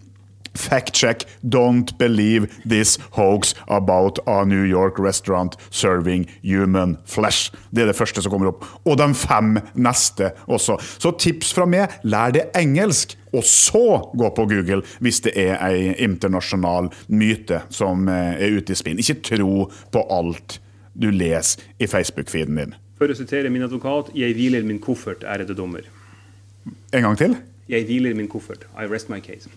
Fact 0.54 0.94
check. 0.94 1.24
Don't 1.42 1.98
believe 1.98 2.48
this 2.66 2.98
hoax 3.12 3.54
about 3.68 4.18
a 4.26 4.44
New 4.44 4.64
York 4.64 4.98
restaurant 4.98 5.56
serving 5.70 6.26
human 6.42 6.98
flesh. 7.04 7.52
Det 7.70 7.82
er 7.82 7.86
det 7.86 7.96
første 7.96 8.22
som 8.22 8.32
kommer 8.32 8.52
opp. 8.52 8.64
Og 8.84 8.98
de 8.98 9.14
fem 9.14 9.58
neste 9.74 10.32
også. 10.46 10.76
Så 10.98 11.14
tips 11.18 11.54
fra 11.54 11.66
meg, 11.66 12.00
lær 12.04 12.32
det 12.32 12.50
engelsk. 12.56 13.16
Og 13.32 13.44
så 13.44 14.12
gå 14.12 14.28
på 14.36 14.44
Google 14.48 14.82
hvis 15.00 15.22
det 15.24 15.32
er 15.36 15.56
ei 15.64 15.94
internasjonal 16.04 16.90
myte 17.08 17.62
som 17.72 18.08
eh, 18.08 18.36
er 18.36 18.58
ute 18.58 18.74
i 18.74 18.76
spinn. 18.76 19.00
Ikke 19.00 19.20
tro 19.36 19.70
på 19.92 20.04
alt 20.12 20.61
du 20.94 21.10
leser 21.10 21.62
i 21.78 21.88
Facebook-feeden 21.90 22.58
din. 22.60 22.74
For 22.98 23.10
å 23.10 23.16
sitere 23.18 23.50
min 23.50 23.64
advokat, 23.66 24.12
'Jeg 24.14 24.34
hviler 24.36 24.62
min 24.64 24.78
koffert, 24.78 25.24
ærede 25.24 25.56
dommer'. 25.56 25.88
En 26.92 27.02
gang 27.02 27.18
til? 27.18 27.36
Jeg 27.68 27.86
hviler 27.86 28.14
min 28.14 28.28
koffert. 28.28 28.66
I 28.78 28.86
rest 28.86 29.08
my 29.10 29.20
case. 29.20 29.48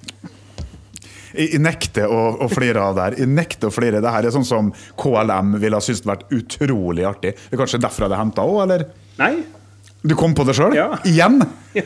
Jeg, 1.35 1.59
nekter 1.59 2.07
å, 2.07 2.37
å 2.45 2.47
flire 2.47 2.79
av 2.79 2.95
det 2.95 3.03
her. 3.03 3.17
Jeg 3.19 3.27
nekter 3.27 3.67
å 3.67 3.73
flire. 3.73 4.01
Det 4.01 4.11
her 4.13 4.25
er 4.25 4.31
sånn 4.31 4.47
som 4.47 4.71
KLM 5.01 5.57
ville 5.59 5.75
ha 5.75 5.83
syntes 5.83 6.05
vært 6.07 6.31
utrolig 6.31 7.05
artig. 7.07 7.35
Det 7.35 7.57
er 7.57 7.59
kanskje 7.59 7.81
derfra 7.83 8.07
det 8.07 8.15
er 8.15 8.23
henta 8.23 8.45
òg, 8.47 8.61
eller? 8.63 8.85
Nei. 9.19 9.33
Du 10.05 10.15
kom 10.15 10.35
på 10.37 10.45
det 10.47 10.55
sjøl? 10.55 10.77
Ja. 10.77 10.93
Igjen? 11.07 11.41
Ja. 11.75 11.83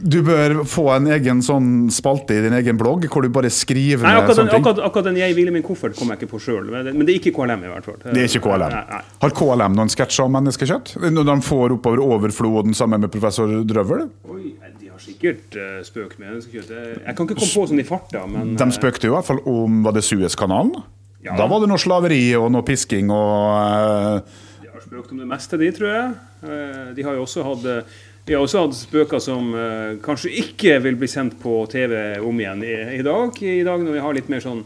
Du 0.00 0.22
bør 0.24 0.62
få 0.68 0.86
en 0.94 1.08
egen 1.12 1.42
sånn 1.44 1.90
spalte 1.92 2.38
i 2.38 2.44
din 2.46 2.54
egen 2.56 2.78
blogg, 2.80 3.04
hvor 3.12 3.24
du 3.24 3.28
bare 3.32 3.50
skriver 3.52 4.06
Nei, 4.06 4.14
akkurat, 4.16 4.38
den, 4.40 4.50
akkurat, 4.56 4.78
akkurat 4.86 5.08
den 5.10 5.18
'Jeg 5.20 5.36
hviler 5.36 5.52
min 5.52 5.64
koffert' 5.66 5.96
kommer 5.98 6.16
jeg 6.16 6.24
ikke 6.24 6.32
på 6.32 6.40
sjøl. 6.40 6.70
Men 6.70 7.04
det 7.04 7.14
er 7.14 7.18
ikke 7.20 7.34
KLM, 7.36 7.64
i 7.66 7.72
hvert 7.72 7.84
fall. 7.84 7.98
Det 8.04 8.16
er 8.16 8.28
ikke 8.30 8.44
KLM. 8.46 8.72
Nei, 8.72 8.84
nei. 8.88 9.02
Har 9.24 9.34
KLM 9.36 9.76
noen 9.76 9.92
sketsjer 9.92 10.24
om 10.24 10.36
menneskekjøtt? 10.38 10.94
Når 11.04 11.28
de 11.28 11.36
får 11.44 11.76
oppover 11.76 12.04
overfloden 12.04 12.76
sammen 12.76 13.04
med 13.04 13.12
professor 13.12 13.52
Drøvel? 13.68 14.08
Oi, 14.32 14.54
de 14.80 14.88
har 14.88 15.02
sikkert 15.04 15.58
uh, 15.60 15.80
spøkt 15.84 16.18
med 16.18 16.32
menneskekjøtt. 16.32 16.72
Jeg 17.04 17.16
kan 17.16 17.28
ikke 17.28 17.36
komme 17.36 17.54
på 17.60 17.68
sånn 17.68 17.84
i 17.84 17.88
farta, 17.88 18.24
men 18.26 18.56
De 18.56 18.70
spøkte 18.72 19.10
jo 19.10 19.12
i 19.12 19.16
hvert 19.18 19.28
fall 19.28 19.44
om 19.48 19.82
Var 19.84 19.96
det 19.96 20.04
Suezkanalen? 20.06 20.78
Ja. 21.20 21.36
Da 21.36 21.44
var 21.44 21.60
det 21.60 21.68
noe 21.68 21.80
slaveri 21.80 22.22
og 22.38 22.48
noe 22.54 22.64
pisking 22.64 23.10
og 23.12 24.22
uh... 24.24 24.38
De 24.62 24.70
har 24.72 24.80
spøkt 24.80 25.12
om 25.12 25.18
det 25.20 25.28
meste, 25.28 25.58
de, 25.60 25.68
tror 25.76 25.90
jeg. 25.92 26.12
Uh, 26.40 26.86
de 26.96 27.04
har 27.04 27.18
jo 27.18 27.26
også 27.26 27.44
hatt 27.44 27.66
vi 28.26 28.36
har 28.36 28.44
også 28.44 28.64
hatt 28.66 28.76
spøker 28.78 29.22
som 29.22 29.52
uh, 29.56 29.98
kanskje 30.04 30.32
ikke 30.42 30.78
vil 30.84 30.98
bli 31.00 31.08
sendt 31.10 31.38
på 31.42 31.64
TV 31.70 31.94
om 32.22 32.40
igjen 32.40 32.64
i, 32.66 32.74
i, 32.98 33.02
dag. 33.06 33.36
I 33.42 33.62
dag 33.66 33.84
når 33.84 33.96
vi 33.96 34.02
har 34.04 34.16
litt 34.16 34.30
mer 34.32 34.44
sånn 34.44 34.64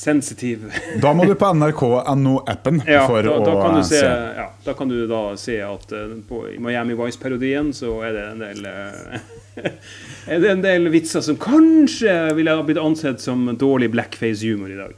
sensitiv 0.00 0.68
Da 1.02 1.10
må 1.14 1.26
du 1.26 1.34
på 1.34 1.48
nrk.no-appen 1.50 2.82
ja, 2.86 3.02
for 3.10 3.26
da, 3.26 3.36
da 3.44 3.54
å 3.58 3.82
se. 3.82 3.98
se. 3.98 4.10
Ja, 4.38 4.46
da 4.64 4.74
kan 4.78 4.90
du 4.90 5.02
da 5.10 5.22
se 5.40 5.58
at 5.66 5.94
uh, 5.94 6.16
på, 6.28 6.44
Miami 6.62 6.96
Vice-parodien 6.98 7.72
så 7.76 7.98
er 8.06 8.16
det 8.16 8.26
en 8.30 8.44
del 8.44 8.70
uh, 8.70 9.30
er 10.30 10.42
det 10.42 10.54
en 10.54 10.64
del 10.64 10.90
vitser 10.94 11.24
som 11.26 11.38
kanskje 11.40 12.14
ville 12.38 12.54
ha 12.54 12.64
blitt 12.66 12.80
ansett 12.80 13.20
som 13.22 13.48
dårlig 13.58 13.90
blackface-humor 13.92 14.72
i 14.72 14.78
dag. 14.78 14.94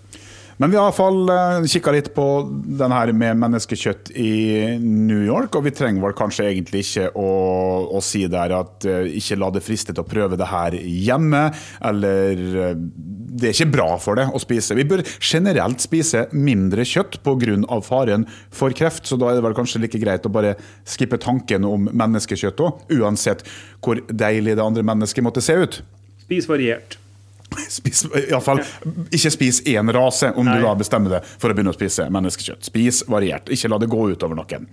Men 0.63 0.71
vi 0.71 0.77
har 0.79 0.85
iallfall 0.87 1.25
uh, 1.27 1.65
kikka 1.67 1.91
litt 1.91 2.09
på 2.15 2.25
den 2.79 2.93
her 2.95 3.11
med 3.19 3.41
menneskekjøtt 3.43 4.13
i 4.15 4.35
New 4.79 5.25
York, 5.27 5.57
og 5.59 5.65
vi 5.67 5.73
trenger 5.75 6.05
vel 6.05 6.15
kanskje 6.15 6.47
egentlig 6.53 6.85
ikke 6.85 7.09
å, 7.19 7.31
å 7.99 8.03
si 8.05 8.21
der 8.31 8.55
at 8.55 8.87
uh, 8.87 9.01
ikke 9.03 9.41
la 9.43 9.49
det 9.57 9.65
friste 9.67 9.91
til 9.91 10.05
å 10.05 10.07
prøve 10.07 10.39
det 10.39 10.47
her 10.53 10.77
hjemme, 10.79 11.43
eller 11.91 12.45
uh, 12.55 12.79
det 12.79 13.51
er 13.51 13.57
ikke 13.57 13.73
bra 13.75 13.89
for 13.99 14.23
det 14.23 14.29
å 14.31 14.45
spise. 14.45 14.79
Vi 14.79 14.87
bør 14.87 15.03
generelt 15.19 15.83
spise 15.83 16.29
mindre 16.31 16.87
kjøtt 16.87 17.19
pga. 17.27 17.83
faren 17.83 18.29
for 18.55 18.71
kreft, 18.71 19.11
så 19.11 19.19
da 19.19 19.33
er 19.33 19.41
det 19.41 19.47
vel 19.49 19.59
kanskje 19.59 19.83
like 19.83 19.99
greit 19.99 20.31
å 20.31 20.37
bare 20.39 20.55
skippe 20.87 21.19
tanken 21.19 21.67
om 21.67 21.91
menneskekjøtt 21.91 22.63
òg, 22.63 22.87
uansett 23.03 23.43
hvor 23.83 23.99
deilig 24.07 24.55
det 24.55 24.63
andre 24.63 24.87
mennesket 24.87 25.27
måtte 25.27 25.43
se 25.43 25.59
ut. 25.59 25.83
Spis 26.23 26.47
variert. 26.47 27.03
Spis, 27.79 28.05
i 28.09 28.29
alle 28.33 28.43
fall, 28.45 28.63
ikke 29.11 29.33
spis 29.35 29.63
én 29.69 29.93
rase 29.95 30.33
om 30.37 30.47
Nei. 30.49 30.59
du 30.59 30.67
da 30.67 30.75
bestemmer 30.79 31.19
deg 31.19 31.33
for 31.37 31.53
å 31.53 31.57
begynne 31.57 31.75
å 31.75 31.79
spise 31.79 32.09
menneskekjøtt. 32.13 32.69
Spis 32.73 33.03
variert. 33.11 33.53
Ikke 33.53 33.73
la 33.73 33.81
det 33.83 33.91
gå 33.93 34.07
utover 34.13 34.39
noen. 34.39 34.71